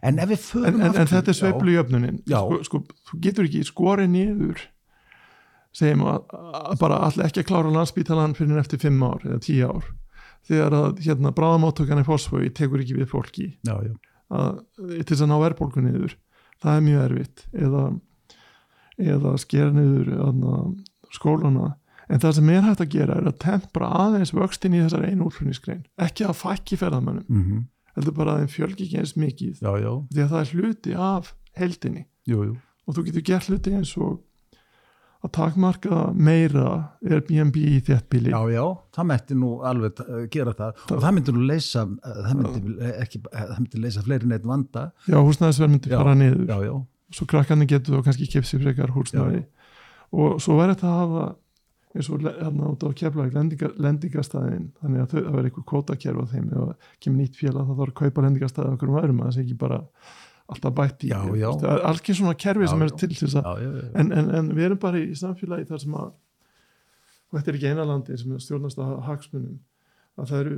[0.01, 2.39] En en, en, þetta er sveiflu jöfnunin Já.
[2.41, 4.63] sko, sko, þú getur ekki skorið niður
[5.75, 9.69] segjum að, að bara allir ekki að klára landsbítalan fyrir eftir fimm ár eða tíu
[9.69, 9.89] ár
[10.49, 13.93] þegar að hérna bráðamáttökan í fósfói tekur ekki við fólki Já, já,
[14.29, 16.15] að, til þess að ná verðbólgu niður.
[16.59, 17.43] Það er mjög erfitt.
[17.55, 17.83] Eða,
[18.99, 20.61] eða skera niður aðna,
[21.15, 21.73] skólana.
[22.09, 25.27] En það sem er hægt að gera er að tempra aðeins vöxtin í þessar einu
[25.29, 25.83] útflutningsgrein.
[26.01, 27.27] Ekki að fækki ferðamönnum.
[27.29, 27.67] Mm
[27.99, 29.59] heldur bara að þeim fjölgi ekki eins mikið.
[29.59, 32.55] Já, já, því að það er hluti af heldinni jú, jú.
[32.85, 34.19] og þú getur gert hluti eins og
[35.19, 36.69] að takmarka meira
[37.03, 38.63] Airbnb í þéttbíli Já, já,
[38.95, 40.85] það mætti nú alveg uh, gera það.
[40.95, 44.47] Og það myndi nú leysa uh, það myndi, ekki, uh, það myndi leysa fleiri neitt
[44.47, 44.85] vanda.
[45.09, 46.45] Já húsnæðisverð myndi Já, fara niður.
[46.47, 46.73] Já, já,
[47.17, 49.43] svo krakkarnir getur þá kannski kipsi frekar húsnæði.
[50.15, 51.27] Og svo verður þetta að hafa
[51.97, 56.25] eins og hérna út á keflag lendinga, lendingastæðin þannig að það verður eitthvað kótakerf á
[56.31, 56.49] þeim.
[56.53, 59.45] Það kemur nýtt félag þá þarf að kaupa lendingastæði okkur um öðrum að það sé
[59.45, 59.79] ekki bara
[60.49, 61.11] alltaf bætt í.
[61.13, 63.85] Er ekki svona kerfi Já, sem er til að já, já, já.
[64.01, 66.09] en, en, en við erum bara í samfélagi þar sem að
[67.29, 69.57] og þetta er ekki eina landi sem er stjórnast að hagsmunum.
[70.17, 70.55] Að það eru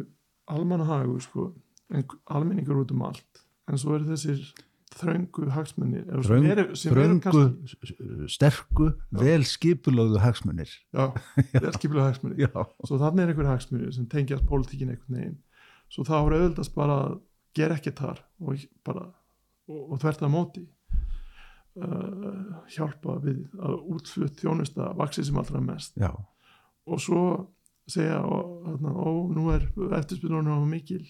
[0.56, 1.48] almannahagur sko,
[1.92, 3.42] en almenningur út um allt.
[3.68, 4.40] En svo eru þessir
[4.92, 10.72] þröngu hagsmunir Þröng- eru, eru Þröngu, kannski sterku, vel skipulögðu hagsmunir.
[10.96, 11.06] Já,
[11.66, 12.50] velskipulega hagsmunir.
[12.88, 15.38] Svo þannig er einhver hagsmunir sem tengjast pólitíkin einhvern veginn.
[15.92, 17.18] Svo það voru auðvöldast bara að
[17.60, 19.10] gera ekki þar og bara
[19.72, 20.66] og, og þvert að móti
[21.80, 25.98] uh, hjálpa við að útflutt þjónusta vaksi sem allra mest.
[26.02, 26.12] Já,
[26.92, 27.24] og svo
[27.92, 29.68] segja og, þarna, ó, nú er
[29.98, 31.04] eftirspilunum mikil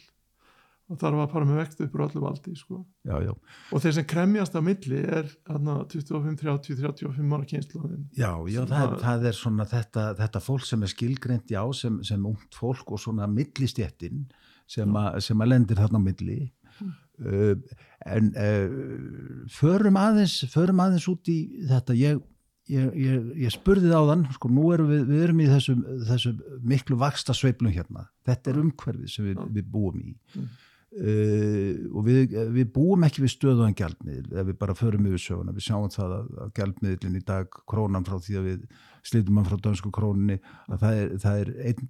[0.91, 2.81] og þarf að fara með vextu upp úr öllu valdi sko.
[3.07, 3.31] já, já.
[3.71, 8.61] Og þeir sem kremjast á milli er þarna, 25, 30, 35 ára kynsluðin Já, já,
[8.67, 12.57] það að- það er svona þetta, þetta fólk sem er skilgreint já, sem, sem ungt
[12.59, 14.25] fólk og svona millistjettin
[14.67, 16.39] sem, sem að lendir þarna á milli.
[16.81, 16.91] Uh,
[17.21, 21.37] en uh, förum aðeins förum aðeins út í
[21.69, 21.97] þetta.
[21.97, 22.23] Ég,
[22.71, 25.85] ég, ég, ég spurði það á þann sko, nú erum við, við erum í þessum,
[26.09, 26.41] þessum
[26.73, 28.07] miklu vaksta sveiflum hérna.
[28.27, 30.13] Þetta er umhverfið sem við, við búum í.
[30.35, 30.51] Mm.
[30.91, 35.55] Uh, og við, við búum ekki við stöðuðan gjaldmiðl ef við bara förum yfir söguna.
[35.55, 38.65] Við sjáum það að, að gjaldmiðlin í dag krónan frá því að við
[39.07, 41.87] slítum hann frá dönsku krónunni að það er, það er einn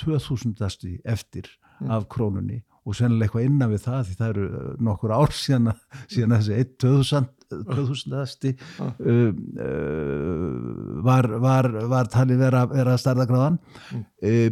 [0.00, 1.50] 2000 eftir
[1.88, 5.70] af krónunni og sennilega eitthvað innan við það því það eru uh, nokkur ár síðan,
[6.08, 8.92] síðan þessi 1000 2000 Ah.
[9.02, 13.56] uh, uh, var, var, var talið vera, vera stærðagráðan
[13.90, 14.04] Mm.
[14.22, 14.50] uh,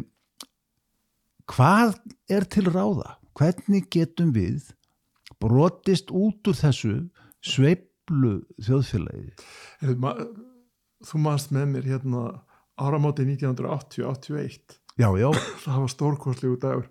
[1.49, 1.95] hvað
[2.29, 3.15] er til ráða?
[3.39, 4.73] Hvernig getum við
[5.41, 6.95] brotist út úr þessu
[7.47, 9.31] sveiflu þjóðfélagi?
[10.03, 10.17] Ma
[11.07, 12.25] þú manst með mér hérna
[12.83, 15.29] áramóti 1980-81 Já, já,
[15.63, 16.89] það var stórkostlegu dagur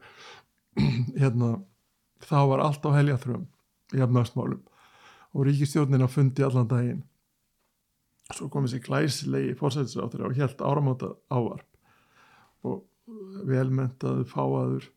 [1.21, 1.57] hérna
[2.23, 3.45] þá var allt á heljaþröm
[3.95, 4.63] í efnagsmálum
[5.37, 7.03] og ríkistjórnin að fundi allan daginn
[8.33, 12.83] svo kom þessi glæsilegi fórsætisráttur og helt áramóta ávarp og
[13.47, 14.87] velmentaðu fáaður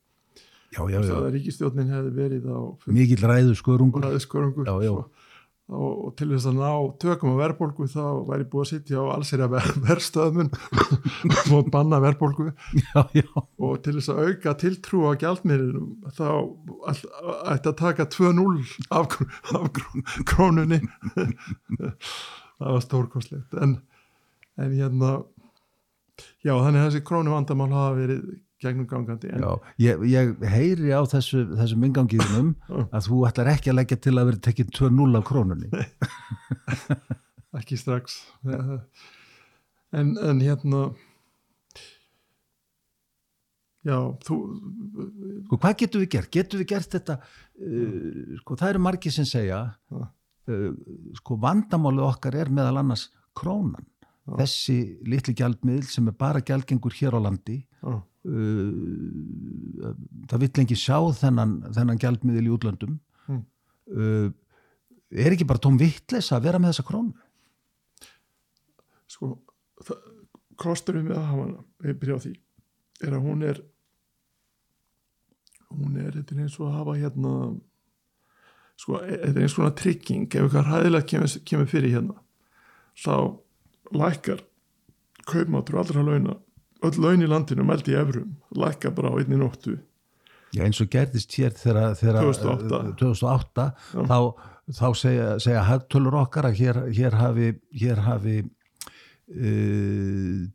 [0.75, 1.15] já, já, já.
[1.19, 2.59] að ríkistjórnin hefði verið á
[2.91, 4.07] Mikill ræðu skörungur.
[4.07, 4.93] ræðiskörungur Já, já.
[4.95, 5.29] og,
[5.71, 6.71] og til þess að ná
[7.03, 10.51] tökum á verðbólgu þá væri búið að sitja á ver, verðstöðmun
[11.55, 12.49] og banna verðbólgu.
[13.63, 16.27] Og til þess að auka tiltrú á gjaldmiðlunum þá
[17.55, 18.59] ætti að taka 2-0
[18.91, 19.19] af,
[19.55, 20.81] af kró- krónunni.
[22.61, 23.55] Það var stórkostlegt.
[23.63, 23.79] En,
[24.61, 25.15] en hérna
[26.45, 28.25] já þannig að þessi krónu vandamál hafa verið
[28.61, 29.51] gegnum gangandi en já.
[29.81, 32.81] Ég, ég heyri á þessu, þessum ingangiðnum Já.
[32.87, 35.85] að þú ætlar ekki að leggja til að vera tekið 2-0 af krónunni.
[37.61, 38.21] ekki strax
[39.91, 40.91] en, en hérna
[43.87, 43.97] já
[44.27, 44.37] þú
[45.47, 46.31] Sko, hvað getum við gert?
[46.35, 47.17] Getum við gert þetta,
[47.65, 49.63] uh, sko, það eru margir sem segja,
[49.97, 50.69] uh,
[51.19, 53.87] sko, vandamáli okkar er meðal annars krónan.
[54.39, 54.77] Þessi
[55.11, 59.95] litli gjaldmiðl sem er bara gjaldgengur hér á landi, já, uh,
[60.31, 63.01] það vill engi sjá þennan, þennan gjaldmiðil í útlöndum.
[63.27, 63.43] Mm.
[63.91, 64.29] Uh,
[65.11, 67.17] er ekki bara tóm vittleisa að vera með þessa krónu?
[69.11, 69.35] sko
[70.61, 71.49] kosturinn við að hafa
[71.85, 72.33] við byrja á því
[73.07, 73.61] er að hún er
[75.71, 77.35] hún er er eins og að hafa hérna
[78.81, 82.19] sko, e- þetta er eins og svona trygging ef eitthvað ræðilegt kemur, kemur fyrir hérna
[83.01, 83.15] þá
[83.97, 84.41] lækkar
[85.31, 86.35] kaupmátur allra launa
[86.87, 89.73] öll laun í landinu meldi í efrum lækka bara á einni nóttu
[90.51, 92.75] Já, eins og gerðist hér þegar, þegar 2008.
[92.75, 94.03] uh, 2008 Já.
[94.11, 94.19] þá,
[94.81, 97.49] þá segja, segja hagtölur okkar að hér, hér hafi,
[97.83, 98.49] hér hafi uh,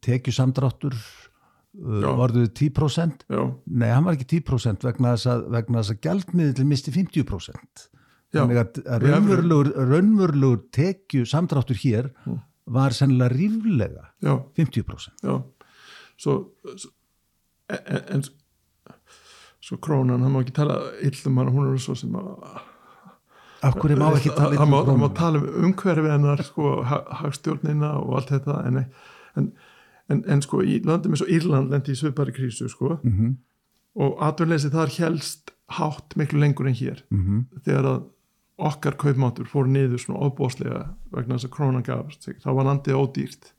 [0.04, 2.10] tekjusamdráttur uh, Já.
[2.12, 5.40] orðið 10% já, nei, hann var ekki 10% vegna þess að,
[5.80, 7.86] að gjaldmiðl misti 50%
[8.36, 8.70] já, þannig að,
[9.06, 12.42] raunverulegur tekju samdráttur hér Mm.
[12.68, 15.36] Var sennilega ríflega já, 50% já.
[16.18, 16.92] Svo, svo
[17.70, 18.24] en, en
[19.66, 22.28] svo krónan, hann má ekki tala illum hann, hún er svo sem að
[23.66, 26.44] af hverju má ekki tala hann má, illa um hann má tala um umhverfi hennar
[26.46, 28.82] sko, ha- hagstjórnina og allt þetta en,
[29.40, 29.48] en,
[30.14, 33.00] en, en sko í landum eins og Írland lendi í svipari krísu sko.
[33.04, 33.36] Mhm,
[33.96, 37.02] og atvinnleysi þar helst hátt miklu lengur en hér.
[37.10, 38.02] Mhm, þegar að
[38.56, 43.50] okkar kaupmáttur fór niður svona óbóðslega vegna þess að krónan gafst þá var landið ódýrt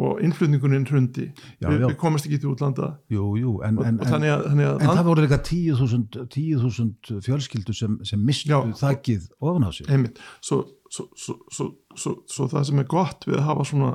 [0.00, 1.26] og innflutninguninn hrundi.
[1.60, 1.84] Já, já.
[1.84, 2.94] við komast ekki til útlanda.
[3.12, 6.20] Jú, jú en, og, en, og þannig að, þannig að en það voru líka 10.000
[6.36, 8.60] 10.000 fjölskyldur sem, sem mistu Já.
[8.80, 13.46] þakkið ofan á sig einmitt, svo, svo, svo, svo, það sem er gott við að
[13.50, 13.92] hafa svona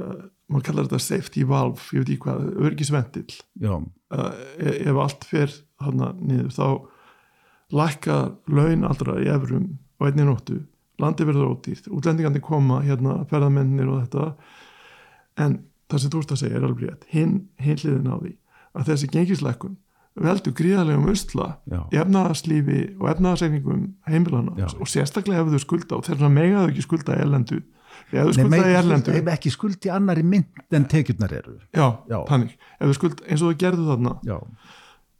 [0.00, 3.26] uh, maður kallar þetta safety valve, ég veit ekki hvað, örgisventil
[3.68, 3.82] uh,
[4.58, 6.68] ef allt fer þarna niður þá
[7.74, 10.60] lækka laun allra í efrum og einni nóttu.
[10.98, 14.30] Landi verður ódýrt, útlendingandi koma hérna, ferðamennir og þetta.
[15.38, 15.60] En
[15.90, 17.04] það sem þú ert að segja er alveg rétt.
[17.12, 18.32] Hinn, hinn hliðin á því
[18.78, 19.76] að þessi gengisleikun
[20.18, 24.68] veldur gríðarlegum usla já, í efnaðarslífi og efnaðarsreikningum heimilana Já.
[24.74, 27.60] og sérstaklega ef þau skulda og þess vegna megaðu ekki skulda í erlendu.
[28.12, 31.56] Nei, skulda í erlendu ef ekki skuldi annari mynd en tekjurnar eru.
[31.70, 32.18] Já, Já.
[32.30, 34.14] þannig, þau skulda eins og þau gerðu þarna.
[34.26, 34.38] Já,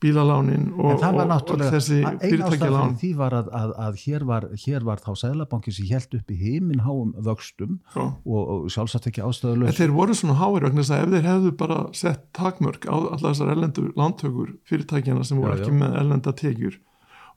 [0.03, 2.95] bílalánin og, og, þessi fyrirtækjalán.
[2.95, 6.31] fyrir því var að, að, að hér, var, hér var þá sæðlabanki sem held upp
[6.31, 8.05] í heiminháum vöxtum Já.
[8.07, 11.31] og, og sjálfsagt ekki En ástæðulegs þeir voru svona háir vegna þess að ef þeir
[11.33, 15.99] hefðu bara sett takmörk á allar þessar erlendu lántökur fyrirtækjana sem voru Já, ekki með
[16.03, 16.79] erlenda tekjur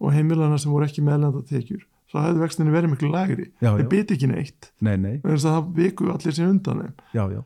[0.01, 3.45] og heimilana sem voru ekki með erlenda tekjur þá hefðu vextinni verið miklu lægri.
[3.63, 4.69] Já, þeir biti ekki neitt.
[4.83, 6.95] Nei, nei, það viku allir sér undan þeim.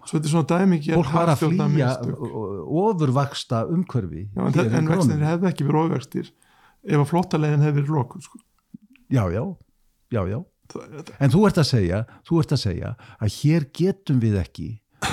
[0.05, 1.89] Svo þetta er svona dæmingi fólk var að flýja
[2.65, 6.31] ofurvaksta umhverfi Já, en, en vextinni hefðu ekki verið ofvextir
[6.85, 8.41] ef að flottalegin hefði verið lokuð sko.
[9.09, 9.43] já, já,
[10.13, 10.39] já, já.
[10.73, 12.91] Það- en þú ert að segja, þú ert að segja
[13.21, 14.69] að hér getum við ekki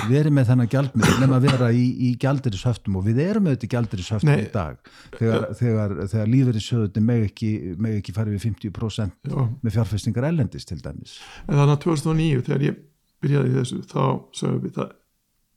[0.09, 3.71] verið með þennan gjaldmið nema að vera í, í gjaldirishöftum og við erum auðvitað í
[3.73, 4.91] gjaldirishöftum í dag.
[5.17, 7.51] Þegar, þegar, þegar lífeyrissjóðunni meg ekki,
[7.93, 11.15] ekki farið við 50% Já, með fjárfestingar ellendis til dæmis.
[11.47, 12.81] En þannig að 2009 þegar ég
[13.23, 14.03] byrjaði þessu þá
[14.35, 14.91] sögum við það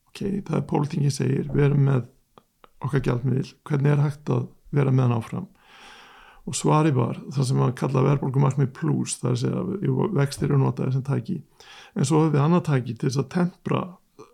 [0.07, 2.07] ok, það er pólitingi segir, við erum með
[2.85, 5.47] okkar gjaldmiðil, hvernig er hægt að vera með hann áfram?
[6.47, 10.59] Og svari var það sem að kalla verðbólgumarkmið plus, það er að segja vextir eru
[10.61, 11.41] notaði sem tæki.
[11.97, 13.81] En svo höfum við annað tæki til þess að tempra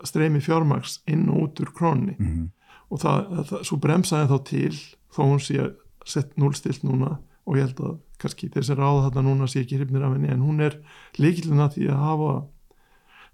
[0.04, 2.48] streymi fjármaks inn og út úr krónni mm -hmm.
[2.90, 4.74] og það, það, svo bremsaði þá til
[5.16, 5.74] þó hún sé
[6.06, 10.04] sett núlstilt núna og ég held að kannski sem ráða þarna núna sé ekki hrifnir
[10.04, 10.78] af henni en hún er
[11.18, 12.44] líkilina því að hafa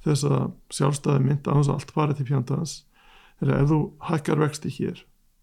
[0.06, 2.76] þessa sjálfstæði mynd að að allt farið til fjandans
[3.40, 5.02] þegar ef þú hækkar vexti hér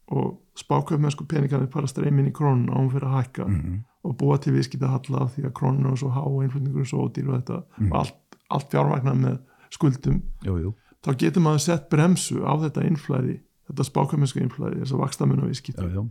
[0.09, 3.81] og spáköfmennsku peningarnir bara streymin í krónun á hún fyrir að hækka Mhm.
[4.05, 7.09] og búa til viðskipta halla því að krónun er svo há og innflutningur er svo
[7.09, 7.93] ódýr og þetta Mhm.
[7.93, 8.14] og allt,
[8.51, 9.39] allt fjármagnar með
[9.70, 10.74] skuldum jú, jú,
[11.05, 13.38] þá getur maður sett bremsu á þetta innflæði,
[13.68, 16.03] þetta spákvæminsku innflæði, þess að vakstamunna já, viðskipti já,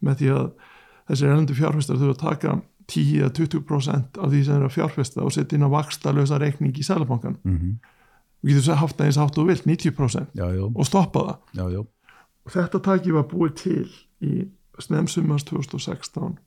[0.00, 0.46] með því að
[1.10, 2.54] þessir erlendu fjárfestar þurfa að taka
[2.92, 7.38] 10-20% af því sem er að fjárfesta og setja inn á vakstalösa reikning í sælabankan.
[7.44, 7.74] mm
[8.42, 11.36] Þú getur svo haft það eins átt og vilt, 90% já, og stoppa það.
[11.54, 11.82] já, já.
[12.42, 14.48] Og þetta taki var búið til í
[14.82, 16.38] snemsumars 2016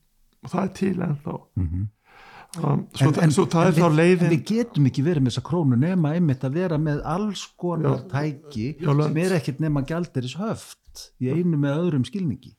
[0.44, 1.38] og það er til ennþá.
[1.56, 1.95] Mm Um,
[2.56, 5.80] svo, en, svo það er þá leiðin en við getum ekki verið með þessa krónu
[5.80, 8.06] nema einmitt að vera með alls konar Já.
[8.14, 12.54] tæki Já, sem er ekkert nema gjaldiris höft í einu með öðrum skilningi.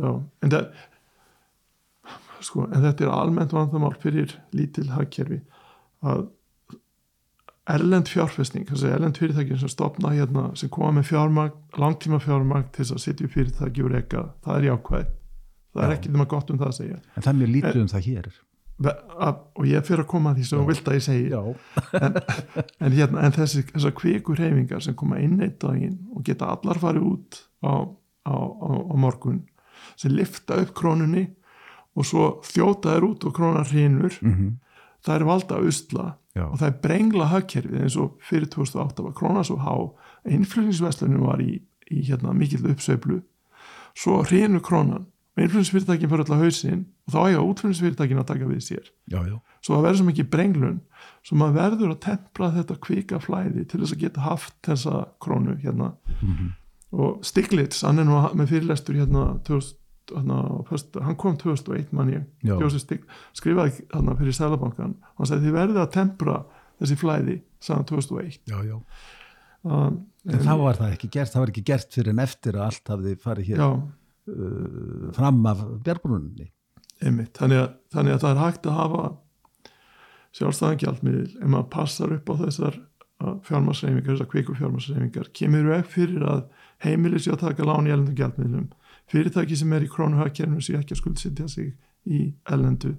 [0.00, 0.10] Já,
[0.42, 0.68] en, það,
[2.44, 5.40] sko, en þetta er almennt vandamál fyrir lítil hagkerfi
[6.02, 6.28] að
[7.72, 12.82] erlend fjárfestning, þessi erlend fyrirtæki sem stopna hérna, sem koma með fjármagn, langtíma fjármagn til
[12.82, 15.10] þess að sitja í fyrirtæki og reyka, það er jákvæð
[15.72, 16.98] það er ekki nema gott um það að segja.
[17.14, 18.28] En það er mjög lítið um það hér.
[18.28, 18.40] að,
[18.88, 21.28] og ég fyrir að koma að því sem þú vilt að ég segi.
[21.32, 21.42] Já,
[21.98, 22.18] en,
[22.78, 26.80] en, hérna, en þessi, þessar kviku reyfingar sem koma inn eitt daginn og geta allar
[26.82, 27.72] farið út á,
[28.26, 29.44] á, á, á morgun
[29.98, 31.28] sem lifta upp krónunni
[31.98, 34.52] og svo þjóta þær út og krónan hrinur mm
[35.02, 36.06] það er valda að usla
[36.36, 39.74] já, og það er brengla hagkerfið eins og fyrir 2008 var krónan svo há
[40.30, 41.56] innflutningsveslunum var í,
[41.90, 43.20] í hérna, mikill uppsveiflu.
[43.98, 48.60] Svo hrinur krónan og innflutningsfyrirtækin fyrir alltaf hausinn og þá eiga útflutningsfyrirtækin að taka við
[48.62, 48.88] sér.
[49.10, 50.80] Já, já, svo það verður svo mikið brenglun
[51.26, 55.56] svo maður verður að tempra þetta kvika flæði til þess að geta haft þessa krónu
[55.62, 55.94] hérna.
[56.22, 56.52] Mm
[56.92, 59.78] og Stiglitz, hann er nú með fyrirlestur hérna 2000
[60.12, 62.26] hana, á föstu- hann kom 2001 mann ég.
[63.32, 66.34] Skrifaði hann fyrir Sælabankan hann sagði þið verðið að tempra
[66.82, 68.76] þessi flæði saman 2001 já, já.
[69.64, 72.66] um, En þá var það ekki gert, það var ekki gert fyrir en eftir að
[72.68, 76.50] allt hafði farið hér já, uh, fram af björbrunni.
[77.06, 77.34] Einmitt.
[77.38, 79.02] Þannig að, þannig að það er hægt að hafa
[80.32, 82.80] sjálfstæðan gjaldmiðil ef maður passar upp á þessar
[83.46, 86.42] fjármarsreifingar, þessar kviku fjármarsreifingar kemur veg fyrir að
[86.82, 88.68] heimilir sér að taka lán í ellendum gjaldmiðlum.
[89.12, 91.74] Fyrirtæki sem er í krónuhagkerfinu sér ekki að skuldsetja sig
[92.08, 92.96] í ellendu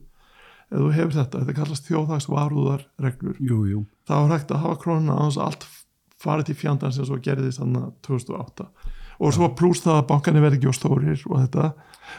[0.74, 3.82] ef þú hefur þetta, þetta kallast þjóðhags varúðar reglur, Jú, jú.
[4.10, 5.68] þá er hægt að hafa krónuna að allt
[6.24, 8.68] farið til fjandan sem svo gerðist þannig 2008
[9.24, 11.68] og svo pluss það að bankanir verði ekki á stórir og þetta.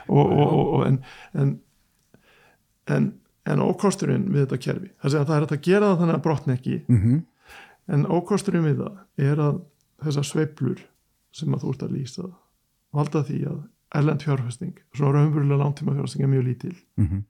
[0.08, 0.98] Og, og, og, og en,
[1.34, 1.50] en
[2.90, 3.12] en,
[3.44, 4.90] en ókosturinn við þetta kerfi.
[5.02, 6.80] Það er að er að gera það þannig að brotna ekki.
[6.88, 7.22] Mm
[7.92, 9.60] en ókosturinn við það er að
[10.04, 10.82] þessar sveiflur
[11.34, 12.26] sem að þú ert að lýsa
[12.94, 13.60] valda því að
[13.98, 16.76] erlend fjárfesting svona raunverulega langtíma fjárfesting er mjög lítil.
[16.96, 17.22] -hmm.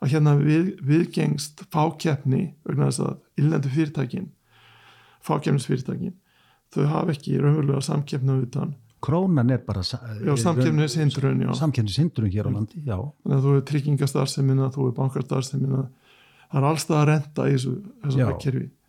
[0.00, 4.28] að hérna við, viðgengst fákeppni vegna þess að illendu fyrirtækin
[5.20, 6.14] fákeppnisfyrirtækin
[6.74, 8.74] þau hafa ekki raunverulega samkeppna utan
[9.04, 9.82] Krónan er bara
[11.50, 11.52] já.
[11.60, 15.82] samkeppnishindrun hér á landi, þannig að þú er tryggingastarsemina þú er bankarstarsemina
[16.54, 17.74] það er allstað að renta í þessu,
[18.04, 18.20] þessu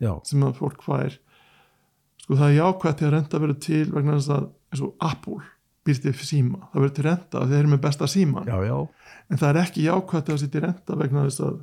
[0.02, 1.18] Já, sem að fólk fær.
[2.22, 5.40] Sko það er jákvæmt til að renta verður til vegna þess að eins og Apple
[5.86, 8.76] býr til síma, það verður til renta þeir eru með besta síman, já, já,
[9.30, 11.60] en það er ekki jákvæmt til að sitja renta vegna þess að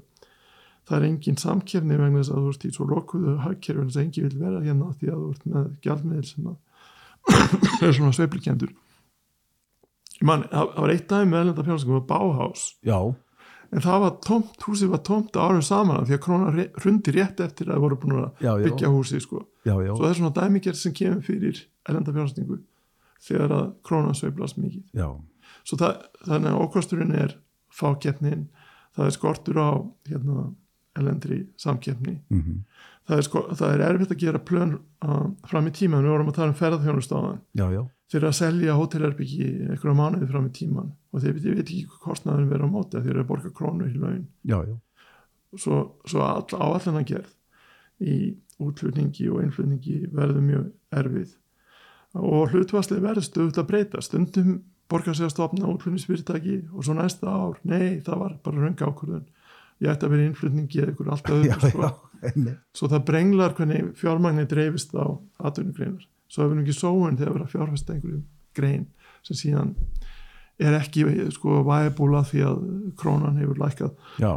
[0.84, 4.30] það er engin samkefni vegna þess að þú ert í svo lokuðu hagkerfin að engin
[4.30, 6.58] vil vera hérna því að þú ert með gjaldmiðil sem að
[7.32, 12.62] er svona sveiflikendur ég man, það var eitt dæmi með erlenda fjárnsingum var Bauhaus.
[12.86, 12.98] Já,
[13.74, 17.42] en það var tómt, húsið var tómt árum saman því að krónan re- hrundi rétt
[17.44, 19.42] eftir að það voru búin að já, já, byggja húsið sko.
[19.66, 22.60] já, svo það er svona dæmigerð sem kemur fyrir erlenda fjárnsningu
[23.24, 24.84] þegar að krónan sveiflast mikið.
[25.02, 25.08] Já,
[25.64, 27.36] svo það, þannig að ókosturinn er
[27.74, 28.46] fákeppnin,
[28.96, 29.70] það er skortur á
[30.12, 30.46] hérna,
[31.00, 32.20] erlendri samkeppni.
[32.30, 32.64] Mm
[33.08, 36.32] það er, sko, það er erfitt að gera plön uh, fram í tíman, við vorum
[36.32, 37.44] að tala um ferðarþjónustáðan
[38.14, 42.02] þeir eru að selja hótelherbyggi einhverja mánuði fram í tíman og þeir veit, ekki hvað
[42.08, 44.26] kostnaðurinn verður á móti þeir eru að borga krónur í laun.
[44.46, 44.76] Já, já,
[45.58, 45.80] svo,
[46.10, 47.32] svo all, áallan að gerð
[48.04, 48.18] í
[48.64, 51.34] útflutningi og innflutningi verður mjög erfið.
[52.22, 54.60] Og hlutvarslega verður stöðut að breyta stundum
[54.92, 59.26] borgar sig að stopna útflutningsfyrirtæki og svo næsta ár, nei, það var bara rönga ákvörðun
[59.84, 61.92] ég ætti að vera í innflutningi eða ykkur allt öðru sko.
[62.78, 65.06] svo það brenglar hvernig fjármagni dreifist á
[65.44, 66.08] atvinnugreinar.
[66.32, 68.22] Svo hefur nú ekki sóun þegar verið að fjárfesta einhverju
[68.58, 68.88] grein
[69.26, 69.74] sem síðan
[70.62, 72.64] er ekki sko væbúla því að
[73.00, 73.94] krónan hefur lækkað.
[74.22, 74.34] Já,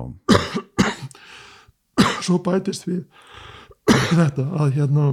[2.27, 3.05] svo bætist við
[3.87, 5.09] þetta að hérna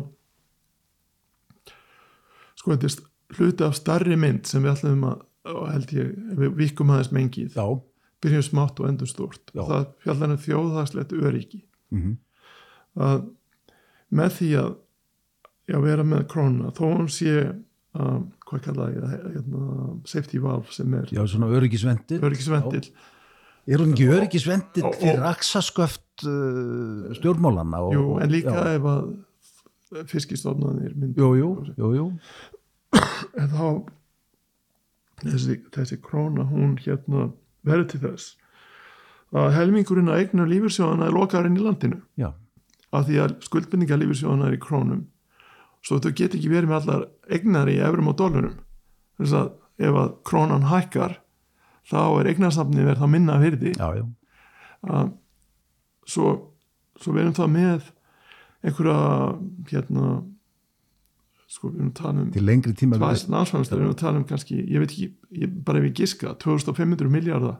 [2.57, 6.93] sko þetta er hluti af starri mynd sem við ætlum að held ég, við vikum
[6.93, 7.57] aðeins mengið.
[7.57, 7.65] Já,
[8.23, 9.63] byrjum smátt og endur stort Já.
[9.67, 11.63] það fjallar um þjóðhagslegt öryggi
[11.93, 12.13] mm
[13.03, 13.23] að
[14.13, 14.67] með því að
[15.73, 19.63] já, vera með krónuna þó hún sé um, hvað kalla ég það, hérna,
[20.11, 22.21] safety valve sem er já, svona öryggisvendir.
[22.21, 22.83] öryggisvendil
[23.65, 27.79] Er hún ekki öryggisvendir Og- og- fyrir aksasköft uh, stjórnmálana?
[27.87, 31.49] Og, jú, en líka já, ef að fiskistofnanir mynd jú, jú,
[31.79, 32.05] jú, jú,
[33.39, 33.65] en þá
[35.23, 37.31] þessi, þessi króna hún hérna
[37.67, 38.35] verður til þess
[39.33, 41.99] að helmingurinn að eigna lífyrsjóðana er lokaðurinn í landinu.
[42.21, 42.29] Já,
[42.93, 45.07] af því að skuldbindinga lífyrsjóðana er í krónum
[45.83, 48.59] svo þau get ekki verið með allar eignar í eurum og dólarum
[49.19, 49.49] þess að
[49.83, 51.17] ef að krónan hækkar
[51.89, 53.73] þá er eignarsamni verð þá minna virði.
[53.75, 54.05] Já, já,
[54.87, 55.11] að
[56.07, 56.29] svo,
[56.99, 57.89] svo við erum það með
[58.63, 58.99] einhverja
[59.71, 60.13] hérna
[61.53, 64.25] sko við erum að tala um til lengri tíma námsframstöður erum við að tala um
[64.31, 65.09] kannski, ég veit ekki,
[65.43, 67.59] ég, bara ef ég giska, 2500 miljardar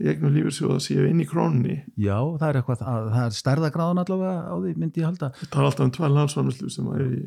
[0.00, 1.74] í eignum lífyrsjóða séu inn í krónunni.
[2.00, 5.28] Já, það er eitthvað, það, það er stærðagráðan allavega á því, myndi ég halda.
[5.42, 7.20] Það er alltaf um tvær landsframstöðu sem er í,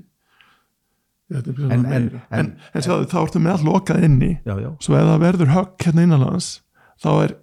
[1.34, 2.24] þetta er en, en- meira.
[2.32, 5.08] En, en- en, en sjáðu, þá ertu með allt lokað inni, Já, já, svo ef
[5.12, 6.50] það verður högg hérna innanlands,
[7.04, 7.36] þá er,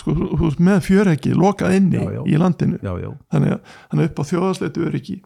[0.00, 2.80] sko, þú þú með fjöreggi lokað inni Já, í landinu.
[2.80, 5.18] já, já, Þannig að, þannig að upp á þjóðarsleitu öryggi,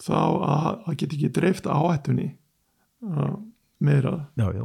[0.00, 2.28] þá að það get ekki dreift áhættunni
[3.06, 3.34] uh,
[3.78, 4.14] meira.
[4.40, 4.64] Já, já,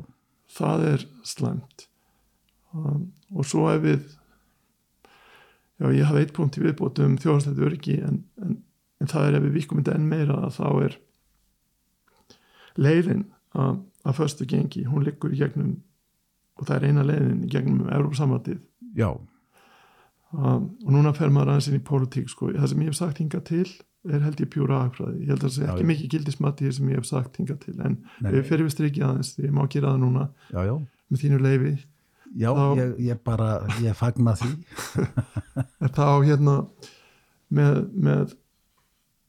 [0.57, 1.87] það er slæmt.
[2.75, 4.05] Um, og svo ef við
[5.79, 8.57] já ég hafa eitt punkt í viðbót um þjóðarstættu öryggi en, en,
[9.03, 10.97] en það er ef við vikum þetta enn meira að þá er
[12.79, 13.25] leiðin
[13.55, 15.77] að, að föstu gengi, hún liggur í gegnum
[16.55, 18.61] og það er eina leiðin í gegnum Európa-samvætið
[18.95, 19.09] já,
[20.31, 23.19] um, og núna fer maður aðeins inn í pólitík sko, það sem ég hef sagt
[23.23, 23.67] hinga til
[24.05, 25.89] er held ég pjúra aðfræði, ég held að það sé ekki já.
[25.91, 29.53] mikið gildismatti sem ég hef sagt hinga til en við ferum við strikið aðeins, ég
[29.55, 30.75] má gera það núna já, já,
[31.09, 31.75] með þínu leifi
[32.35, 33.45] Já, Þá- ég, ég bara,
[33.79, 34.49] ég fagna því.
[35.95, 36.55] þá hérna
[37.55, 38.33] með, með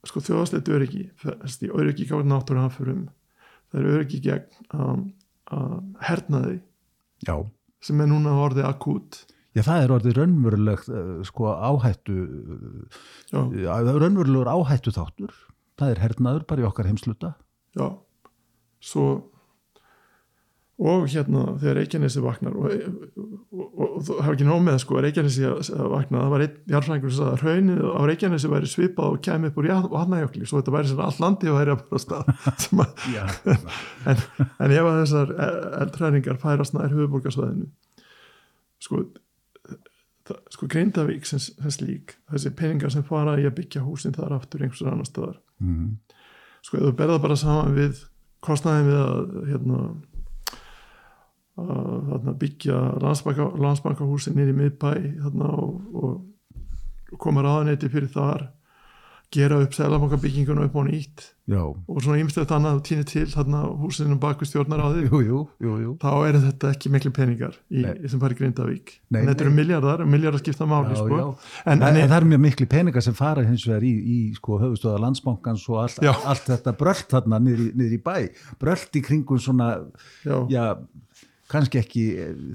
[0.06, 3.04] sko þjóðasleit öryggi þess í öryggi gáður náttúruhamförum
[3.70, 5.04] það er öryggi gegn um,
[5.54, 6.58] uh, hernaði
[7.26, 7.36] Já.
[7.82, 9.20] sem er núna orðið akút
[9.56, 12.16] Já, það er orðið raunverulegt, uh, sko, áhættu,
[13.32, 15.32] já, uh, raunverulegur áhættu þáttur.
[15.80, 17.36] Það er hernaður bara í okkar heimsluta.
[17.76, 17.88] já
[18.86, 19.06] svo
[20.76, 24.98] og hérna þegar Reykjanesi vaknar og, og, og, og það hafa ekki nóg með sko
[25.00, 29.14] Reykjanesi að vakna, það var einn jarfræðingur sem sagði að hraunið á Reykjanesi væri svipað
[29.14, 32.02] og kæmi upp úr vatnajökli, svo þetta væri sem allt landi og væri að bara
[32.04, 32.24] stað
[34.12, 35.32] en, en ef að þessar
[35.80, 37.70] eldræningar færast nær höfuborgarsvæðinu
[38.84, 39.06] sko
[40.28, 44.36] það, sko Grindavík sem, sem slík þessi peningar sem fara í að byggja húsin þar
[44.40, 45.96] aftur einhversur annar staðar Mm.
[46.60, 48.02] sko ef þú berða bara saman við
[48.44, 49.78] kostnaðin við að hérna
[51.56, 54.90] að þarna, byggja landsbanka, landsbankahúsi nýri miðbæ
[55.22, 58.48] þarna, og, og, koma ráðaneyti fyrir þar
[59.34, 64.16] gera upp selabankabyggingunum upp á nýtt Já, og svona ýmstlegt annað týni til þarna húsinu
[64.22, 65.90] bak við stjórnaráði jú, jú, jú, jú.
[66.02, 68.08] þá eru þetta ekki miklu peningar í, Nei.
[68.10, 71.18] sem fari í Grindavík Nei, en þetta eru miljardar, miljardar skipta máli Já, sko.
[71.18, 71.26] já.
[71.66, 74.58] en, En, en, það eru mjög miklu peningar sem fara hins vegar í, í sko,
[74.62, 76.14] höfustöða landsbankans og allt, Já.
[76.26, 78.16] allt þetta brölt þarna niður, í- niður í bæ.
[78.62, 79.70] Brölt í kringum svona,
[80.26, 80.66] já,
[81.50, 82.04] kannski ekki,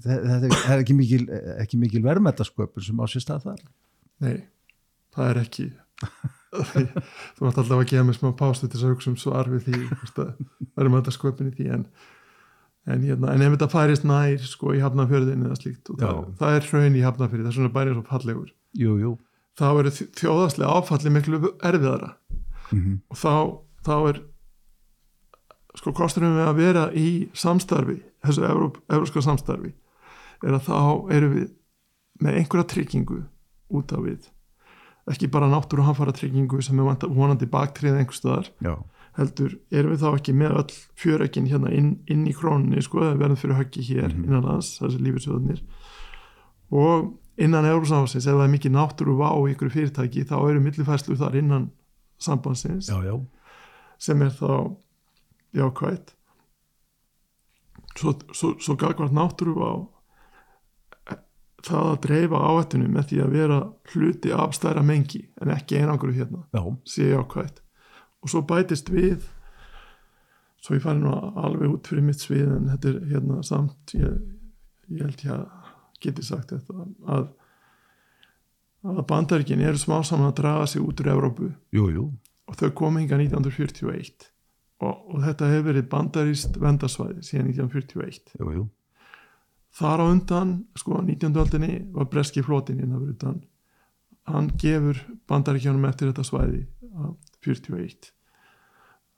[0.04, 1.24] þetta er- er ekki mikil,
[1.64, 3.64] ekki mikil verðmættasköpun sem á sér stað þar.
[4.20, 4.38] nei,
[5.16, 5.72] það er ekki
[6.52, 9.68] þú vart alltaf að gefa mig smá pástu til þess að hugsa um svar við
[9.68, 9.80] því
[10.76, 11.86] verðum þetta sköpun í því en,
[12.92, 16.68] en, hérna, en ef þetta færist nær sko í hafnafjörðin eða slíkt það, það er
[16.72, 18.52] hraun í hafnafjörði það er svona bærið svo fallegur.
[18.82, 19.14] Jú, jú.
[19.60, 22.16] þá er þjóðaslega áfalli miklu erfiðara.
[22.72, 23.34] Mm og þá,
[23.88, 24.22] þá er
[25.80, 29.72] sko kosturum við að vera í samstarfi, þessu Evróp, evróska samstarfi
[30.44, 30.80] er að þá
[31.16, 31.50] erum við
[32.22, 33.22] með einhverja tryggingu
[33.72, 34.28] út af við
[35.10, 38.76] ekki bara náttúru hanfara tryggingu sem er vonandi baktrið einhver staðar Já,
[39.18, 43.18] heldur erum við þá ekki með öll fjörekin hérna inn, inn í krónunni sko, eða
[43.20, 44.24] verðum fyrir höggi hér Mhm.
[44.24, 45.62] innan lands, þessi lífisjóðnir
[46.72, 51.18] og innan Európsamhansins ef það er mikið náttúru vá í ykkur fyrirtæki þá eru millifærslu
[51.18, 51.72] þar innan
[52.20, 53.16] sambandsins já, já.
[53.98, 54.76] sem er þá
[55.56, 56.14] jákvætt
[57.98, 59.74] svo, svo, svo gagvart náttúru á
[61.66, 63.60] það að dreifa áhættinu með því að vera
[63.94, 67.62] hluti af stærra mengi en ekki einangur hérna Já, sé jákvætt.
[68.22, 69.28] Og svo bætist við
[70.62, 74.18] svo ég fari nú alveg út fyrir mitt svið en þetta er hérna samt ég,
[74.94, 75.46] ég held ég að
[76.02, 76.86] geti sagt þetta
[77.16, 77.30] að,
[78.90, 81.50] að bandaríkin eru smá saman að draga sig út úr Evrópu.
[81.74, 82.06] Jú, jú.
[82.50, 84.30] og þau komu hinga 1941
[84.82, 88.68] og, og þetta hefur verið bandaríst vendarsvæði síðan 1941 Jú, jú.
[89.76, 91.32] Þar á undan, sko 19.
[91.40, 93.40] aldinni var breski flotin hérna fyrir utan
[94.30, 95.00] hann gefur
[95.30, 97.14] bandaríkjónum eftir þetta svæði uh,
[97.46, 98.12] 41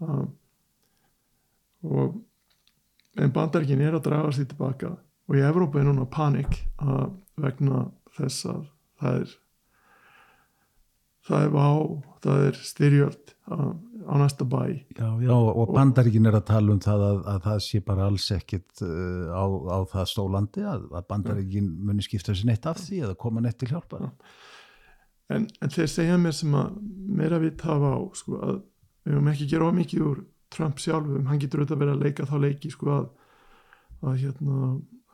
[0.03, 0.25] uh,
[1.83, 2.19] og
[3.19, 4.93] en bandaríkin er að draga sér tilbaka
[5.27, 7.87] og í Evrópu er núna panik uh, vegna
[8.17, 8.63] þess að
[9.01, 9.35] það er
[11.23, 11.67] það er vá,
[12.23, 13.73] það er styrjöld uh,
[14.03, 14.61] á næsta bæ.
[14.97, 18.27] Já, já, og bandaríkin er að tala um það að, að það sé bara alls
[18.35, 23.03] ekkit uh, á, á það stólandi að, að bandaríkin muni skipta sér neitt af því
[23.07, 24.11] eða koma neitt til hjálpa.
[25.33, 26.77] en, en þeir segja mér sem að
[27.19, 28.61] meira vitt hafa á sko, að
[29.03, 30.23] við höfum ekki gera of mikið úr
[30.53, 33.05] Trump sjálfum, hann getur auðvitað verið að leika þá leiki sko, að,
[34.05, 34.71] að hérna,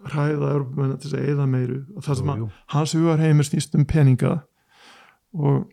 [0.09, 1.79] hræða Európumenn til þess að eða meiru.
[1.95, 4.33] Og það sem að hans hugar heimur snýst um peninga.
[5.35, 5.65] Og,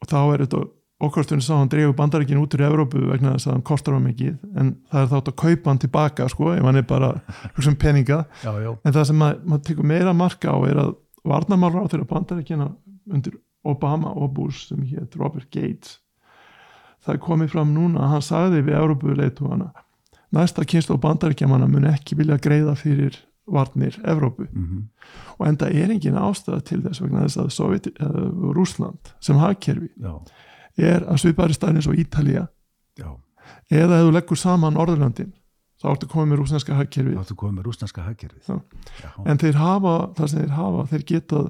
[0.00, 0.62] og þá er þetta
[1.00, 4.34] okkostunni sá hann dreifur bandaríkin út úr Evrópu vegna þess að hann kostar á mikið
[4.60, 7.12] en það er þátt að kaupa hann tilbaka sko, ef hann er bara
[7.54, 8.18] hugsa um peninga.
[8.44, 10.92] Já, já, en það sem að, maður tekur meira marka á er að
[11.30, 12.68] varnarmálra á þeirra bandaríkina
[13.10, 15.98] undir Obama og Bush sem hétt Robert Gates
[17.04, 19.70] það komið fram núna að hann sagði við Európu leitúana
[20.36, 23.16] næsta kynslu á bandaríkjamanna mun ekki vilja greiða fyrir
[23.50, 24.46] varnir Evrópu.
[24.52, 24.88] Mm
[25.40, 29.88] og enda er engin ástæða til þess vegna þess að Sovjet, uh, Rúsland sem hagkerfi
[29.96, 30.12] já,
[30.78, 32.46] er að svipari stæðin svo Ítalía.
[32.98, 33.10] Já.
[33.70, 35.32] eða ef þú leggur saman Norðurlandin
[35.80, 38.50] þá ertu komið með rúsneska hagkerfi Þá áttu komið með rúsnarska hagkerfið.
[39.24, 41.44] En þeir hafa, það sem þeir hafa þeir geta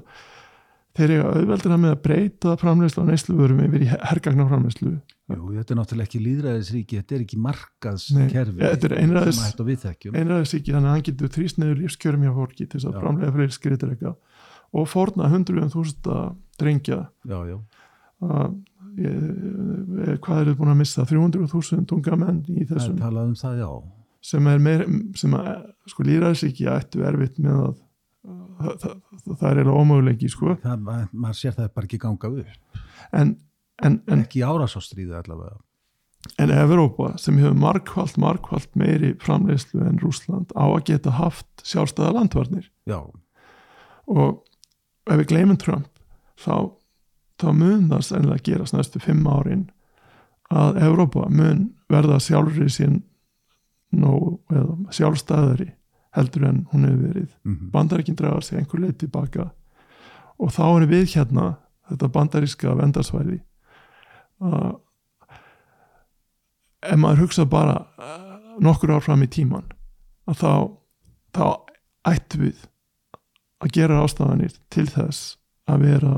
[0.97, 5.73] þeir eiga auðveldur með að breyta framleyslu á neysluverum yfir í hergagnar framleyslu jú, þetta
[5.73, 10.17] er náttúrulega ekki líðræðisríki, þetta er ekki markaðskerfi þetta er einræðis- og viðþekjum.
[10.19, 13.55] einræðisíki þannig að hann getur þrýst neður lífskjörum hjá fólki til þess að framlega fyrir
[13.55, 14.13] skriðdrega
[14.71, 16.17] og forna hundruðum þúsunda
[16.59, 16.99] drengja.
[17.27, 17.57] Já, já,
[18.27, 18.59] að
[18.99, 21.05] ég, hvað eru búin að missa?
[21.07, 23.69] 300.000 unga menn í þessum um það, já.
[24.31, 24.85] sem er meir
[25.19, 25.49] sem að
[25.91, 27.73] sko líðræðisíki ættu erfitt með að
[28.61, 28.99] það, það,
[29.31, 30.57] það er eiginlega ómöguleiki sko.
[30.61, 32.79] maður sér það bara ekki ganga upp.
[33.11, 33.35] En,
[33.81, 35.57] en, en, ekki árásástríðu allavega.
[36.37, 42.13] en Evrópa sem hefur markvallt, markvallt meiri framleiðslu en Rúsland á að geta haft sjálfstæða
[42.19, 42.69] landvarnir.
[42.89, 43.01] Já,
[44.11, 44.43] og
[45.09, 45.89] ef við gleymum Trump
[46.41, 46.71] þá,
[47.41, 49.69] þá mun það sennilega gerast næstu fimm árin
[50.51, 53.01] að Evrópa mun verða sjálfri sín
[53.91, 55.71] nóg eða sjálfstæðari
[56.15, 57.33] heldur en hún hefur verið.
[57.47, 59.49] Mm bandaríkinn draga sig einhver leið tilbaka
[60.39, 61.45] og þá erum við hérna
[61.89, 63.39] þetta bandaríska vendarsvæði
[64.41, 64.79] að
[66.81, 69.67] ef maður hugsa bara uh, nokkur ár fram í tíman
[70.29, 70.53] að þá,
[71.35, 71.45] þá
[72.11, 72.63] ættu við
[73.61, 75.35] að gera ástafanir til þess
[75.69, 76.15] að vera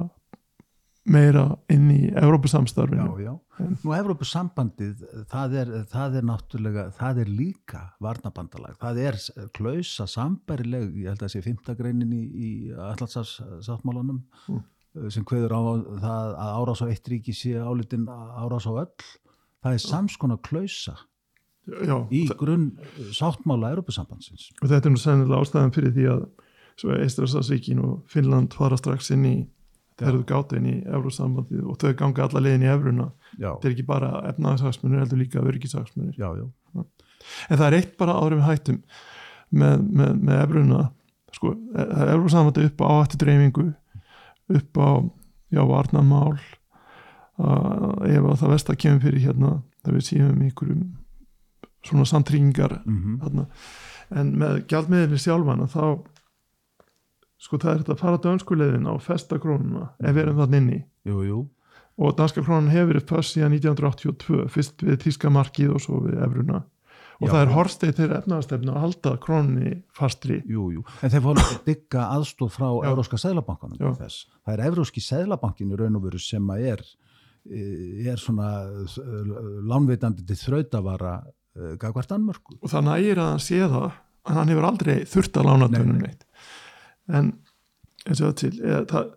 [1.05, 3.17] meira inn í já, Evrópusamstarfinu.
[3.19, 9.17] Já En- nú Evrópusambandið það er, það er náttúrulega það er líka varnabandalag það er
[9.53, 15.09] klausa sambærileg ég held að það sé fymta greinin í, í allansáttmálanum Mm.
[15.09, 15.61] sem kveður á
[16.01, 18.93] það að árás á eitt ríki sé álitin árás á öll.
[19.63, 20.95] Það er samskona klausa
[21.67, 22.77] já, í grunn
[23.11, 24.51] sáttmála Evrópusambandsins.
[24.61, 26.23] Og þetta er nú sennilega ástæðan fyrir því að
[26.77, 29.47] svo Eistrasarsvíkin og Finnland fara strax inn í Já.
[29.99, 33.07] Þegar þú gáta inn í Eurósambandið og þau ganga alla leiðin í Evruna.
[33.37, 36.17] Þetta er ekki bara efnaðarshagsmunir heldur líka örgishagsmunir
[37.49, 38.81] en það er eitt bara en við hættum
[39.53, 40.81] með, með, með Evruna.
[41.33, 43.69] Sko, það er Eurósambandið upp á áhættu dreifingu
[44.53, 44.89] upp á
[45.53, 46.37] já, varnamál
[47.33, 50.83] ef að það vest að kemur fyrir hérna það við séum ykkurum
[51.83, 53.45] svona samtryggingar mm þarna.
[54.13, 55.85] en með gjaldmiðinni sjálfan þá
[57.43, 60.79] sko það er þetta að fara dönskuleiðina og festa krónuna ef við erum þann inni.
[61.09, 61.41] Jú, jú.
[62.01, 66.21] Og danska krónan hefur verið fyrst síðan 1982 fyrst við tíska markið og svo við
[66.25, 66.63] efruna
[67.21, 67.33] og Já.
[67.33, 70.39] það er horstið þeirra efnaðastefnu að halda krónunni fastri.
[70.49, 72.67] Jú, jú, en þeir fóru að digga aðstóð frá
[73.77, 74.25] til þess.
[74.43, 76.83] Það er Evróski Seðlabankin í raun og veru sem að er
[77.47, 79.31] eh, er svona eh,
[79.69, 82.57] lánveitandi til þrautavara uh, gagvart Danmörku.
[82.59, 83.91] og það nægir að hann sé það
[84.23, 85.81] að hann hefur aldrei þurft að lána nei.
[86.07, 86.27] neitt
[87.11, 87.33] en
[88.07, 89.11] eins og til eða, það,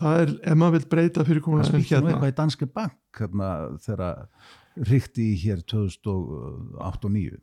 [0.00, 2.12] það er, ef maður vil breyta fyrir Það spýtti nú hérna.
[2.12, 3.50] eitthvað í Danske Bank hérna,
[3.84, 7.42] þegar ríkti í hér 2008 og 2009.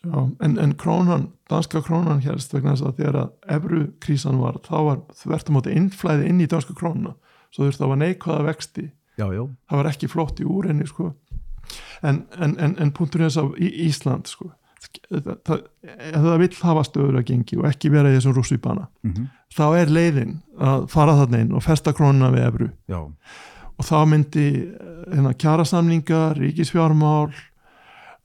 [0.00, 4.56] Já, en, en krónan, danska krónan hérst vegna þess að þegar að evru krísan var,
[4.64, 7.12] þá var þvert á móti innflæði inn í danska krónuna,
[7.52, 8.86] svo veist það var neikvæða vexti,
[9.20, 11.10] Já, já, það var ekki flott í úr henni sko.
[12.00, 14.48] En, en, en, en punktur þess að Ísland sko
[15.10, 15.60] það,
[16.14, 19.90] það, vill hafa stöður að gengi og ekki vera í þessum rússvíbana mm þá er
[19.90, 22.68] leiðin að fara þarna inn og festa krónuna við evru.
[22.86, 23.00] Já,
[23.80, 27.32] og þá myndi eh, hérna, kjarasamningar, ríkisfjármál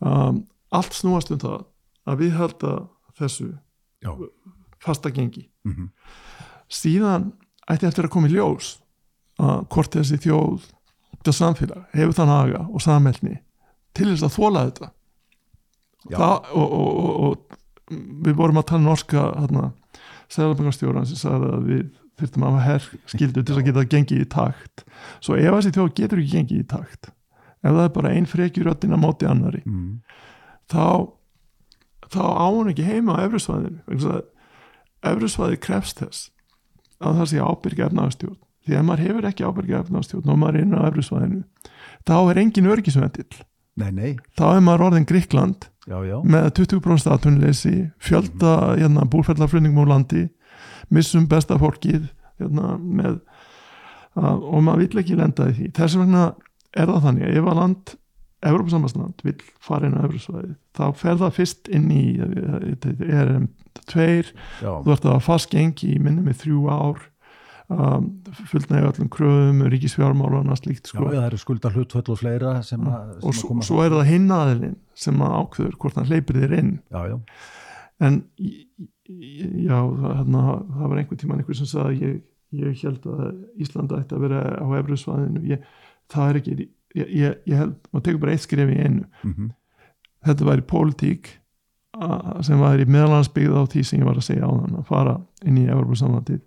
[0.05, 1.63] um, allt snúast um það
[2.05, 2.73] að við halda
[3.17, 3.47] þessu
[4.05, 4.11] já.
[4.85, 5.49] fasta gengi.
[5.65, 5.89] Mm
[6.71, 7.31] síðan
[7.69, 8.75] ætti eftir að koma í ljós
[9.41, 10.67] að hvort þessi þjóð
[11.15, 13.39] þetta samfélag hefur þann haga og samhælni
[13.95, 14.91] til þess að þóla þetta.
[16.11, 17.59] Það, og, og, og,
[18.25, 19.71] við vorum að tala norska hérna,
[20.33, 21.83] segðarbankarstjóran sem sagði að við
[22.15, 24.85] þurftum að hafa herr skildu til að geta gengið í takt.
[25.19, 27.11] Svo ef þessi þjóð getur ekki gengið í takt
[27.65, 30.01] ef það er bara ein frekjuröttin að móti annari Mm.
[30.69, 31.09] þá
[32.13, 33.81] þá á hún ekki heima á efrisvæðinu
[35.05, 36.29] efrisvæði krefst þess
[37.01, 40.65] að það sé ábyrga efnaðastjórn því að maður hefur ekki ábyrga efnaðastjórn og maður er
[40.65, 41.41] inn á efrisvæðinu
[42.05, 43.41] þá er engin örgisvendill
[44.37, 50.25] þá er maður orðin Gríkland já, já, með 20% aðtunleysi fjölda hérna, búrfellaflutningum á landi
[50.93, 52.07] missum besta fólkið
[52.41, 53.19] hérna, með,
[54.17, 55.69] að, og maður vill ekki lenda í því.
[55.77, 56.25] Þess vegna
[56.75, 57.95] er það þannig ef að land
[58.45, 63.47] Evrópusambandsland vill fara inn á Evrópsvæði þá fer það fyrst inn í ERM
[63.89, 64.05] 2
[64.61, 67.01] já, þú ert að fast gengi í minni með þrjú ár
[67.69, 68.07] um,
[68.51, 71.05] fullnægja öllum kröfum ríkisfjármál og annað slíkt sko.
[71.09, 73.95] já, það eru skuldar hlutföll og fleira sem að, sem og svo, koma svo er
[73.95, 74.75] það hinn aðilinn
[75.05, 76.71] sem að ákveður hvort hann hleypir þér inn.
[76.93, 77.17] Já, já,
[78.09, 78.53] en í-
[79.09, 82.21] í- já, hérna, það var einhver tíman einhver sem sagði ég,
[82.55, 85.63] ég held að Íslanda ætti að vera á efruðsvæðinu ég,
[86.13, 86.69] það er ekki ég,
[87.23, 89.05] ég, ég held, maður tekur bara eitt skref í einu.
[89.23, 89.53] Mm
[90.25, 91.27] þetta væri pólitík
[92.41, 95.11] sem væri meðalansbyggð á því sem ég var að segja á þann að fara
[95.45, 96.39] inn í Evropasamlandið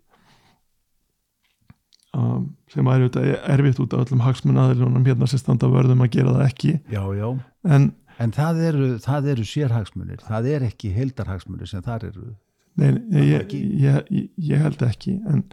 [2.18, 6.36] um, sem væri auðvitað erfitt út af öllum hagsmunnaðilunum hérna sem standa vörðum að gera
[6.36, 7.28] það ekki já, já.
[7.68, 12.32] en En það eru, það eru sérhagsmunir, það er ekki heildarhagsmunir sem þar eru.
[12.78, 12.96] Nei,
[13.28, 15.44] ég, ég, ég, held ekki en,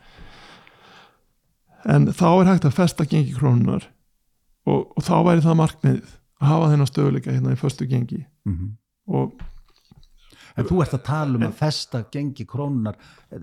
[1.89, 3.87] en þá er hægt að festa gengi krónunar
[4.69, 6.11] og, og þá væri það markmiðið
[6.41, 8.75] að hafa þennan stöðuleika hérna í föstu gengi Mm
[9.05, 9.35] og
[10.55, 12.95] En þú ert að tala um að festa gengi krónunar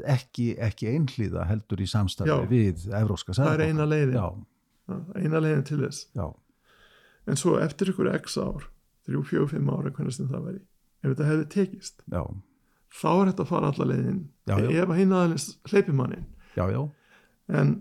[0.09, 2.49] ekki, ekki einhlýða heldur í samstarfi Já.
[2.49, 4.17] við Evróska það er eina leiðin.
[4.17, 6.07] Já, eina leiðin til þess.
[6.17, 6.27] Já,
[7.29, 8.69] en svo eftir ykkur x ár
[9.07, 10.61] þrjú, fjögur, fimm ára, hvernig sem það væri
[11.03, 12.23] ef þetta hefði tekist já,
[13.03, 14.21] þá er þetta að fara alla leiðin.
[14.47, 14.57] Já.
[14.59, 16.27] ef að hinn aðeins hleypi mannin
[16.57, 16.83] já, já,
[17.59, 17.73] en,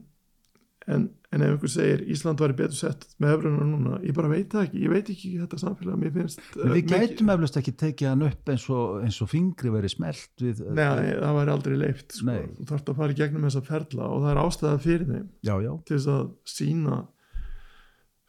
[0.89, 4.49] en, en ef einhver segir Ísland væri betur sett með efrunar núna ég bara veit
[4.49, 7.73] það ekki, ég veit ekki þetta samfélag mér finnst eh, við mikið- gætum eflust ekki
[7.83, 11.77] tekið hann upp eins og, eins og fingri verið smelt við, Nei, það væri aldrei
[11.83, 12.37] leift sko.
[12.57, 15.27] Þú þarfst að fara í gegnum þessa ferla og það er ástæða fyrir þeim.
[15.45, 16.25] Já, já, til þess að
[16.55, 17.01] sína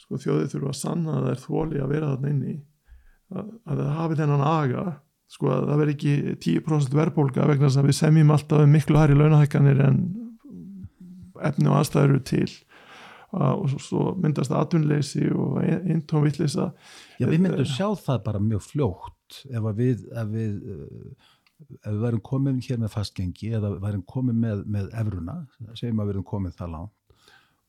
[0.03, 2.55] sko, þjóðið þurfa að sanna að það er þóli að vera þarna inni
[3.33, 4.87] að, að það hafi þennan aga
[5.33, 6.15] sko að það veri ekki
[6.45, 10.01] 10% verðbólga vegna þess að við semjum alltaf um miklu hærri launahækkanir en
[11.49, 12.47] efni og aðstæður eru til.
[13.33, 16.67] Uh, og svo, svo myndast atvinnleysi og eintóm vittleysa
[17.17, 19.39] já, við myndum sjá það bara mjög fljótt.
[19.49, 21.31] Ef við ef við, uh,
[21.79, 25.39] ef við værum komið hér með fastgengi eða værum komið með, með efruna,
[25.73, 26.99] segjum að við erum komið það langt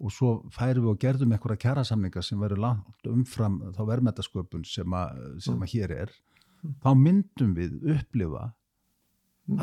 [0.04, 4.95] og svo færum við og gerðum einhverja kjærasamninga sem verður langt umfram þá verðmættasköpun sem,
[5.00, 6.12] að, sem að hér er
[6.84, 8.50] þá myndum við upplifa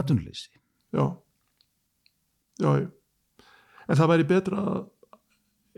[0.00, 0.54] atvinnuleysi.
[0.96, 1.04] Já.
[2.60, 2.88] Já, já
[3.90, 4.82] en það væri betra að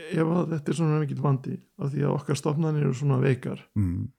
[0.03, 3.61] ef að þetta er svona mikill vandi af því að okkar stofnanir eru svona veikar.
[3.79, 4.11] Mm.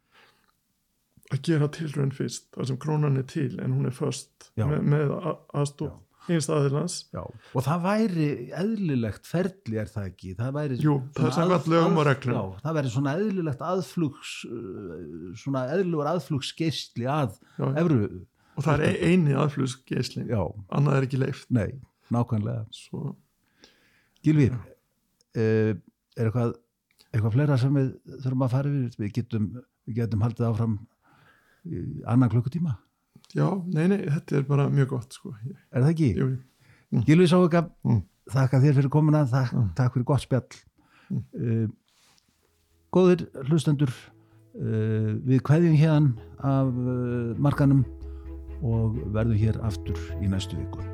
[1.33, 4.67] að gera tilraun fyrst þar sem krónan er til en hún er först Já.
[4.69, 5.13] með, með
[5.57, 5.95] aðstof
[6.29, 11.25] eins aðeins Já, og það væri eðlilegt ferli er það ekki, það væri Jú, það
[11.25, 11.55] að-
[12.03, 12.27] að-.
[12.37, 17.99] Já, það væri svona eðlilegt aðflugs uh, svona eðlilegur aðflugsgeisli að Já, evru,
[18.53, 21.73] og það er eini aðflugsgeislin já, annað er ekki leift nei,
[22.13, 22.67] nákvæmlega.
[22.77, 23.15] Svo,
[24.23, 25.73] Gilvi, uh,
[26.17, 26.55] er eitthvað
[27.13, 27.91] eitthvað fleira sem við
[28.23, 29.49] þurfum að fara yfir, við getum
[29.87, 30.79] við getum haldið áfram
[32.09, 32.73] annan klukkutíma,
[33.35, 35.33] já, nei, nei, þetta er bara mjög gott sko.
[35.71, 36.09] Er það ekki?
[36.17, 36.27] jú,
[37.07, 38.01] Gilvi Sáuka, Mm.
[38.29, 39.69] þakka þér fyrir komuna, þak, Mm.
[39.75, 40.59] takk fyrir gott spjall.
[41.33, 41.67] Uh,
[42.93, 43.89] góðir hlustendur,
[44.55, 46.73] uh, við kveðjum hérna af
[47.39, 47.85] markanum
[48.63, 50.92] og verðum hér aftur í næstu viku.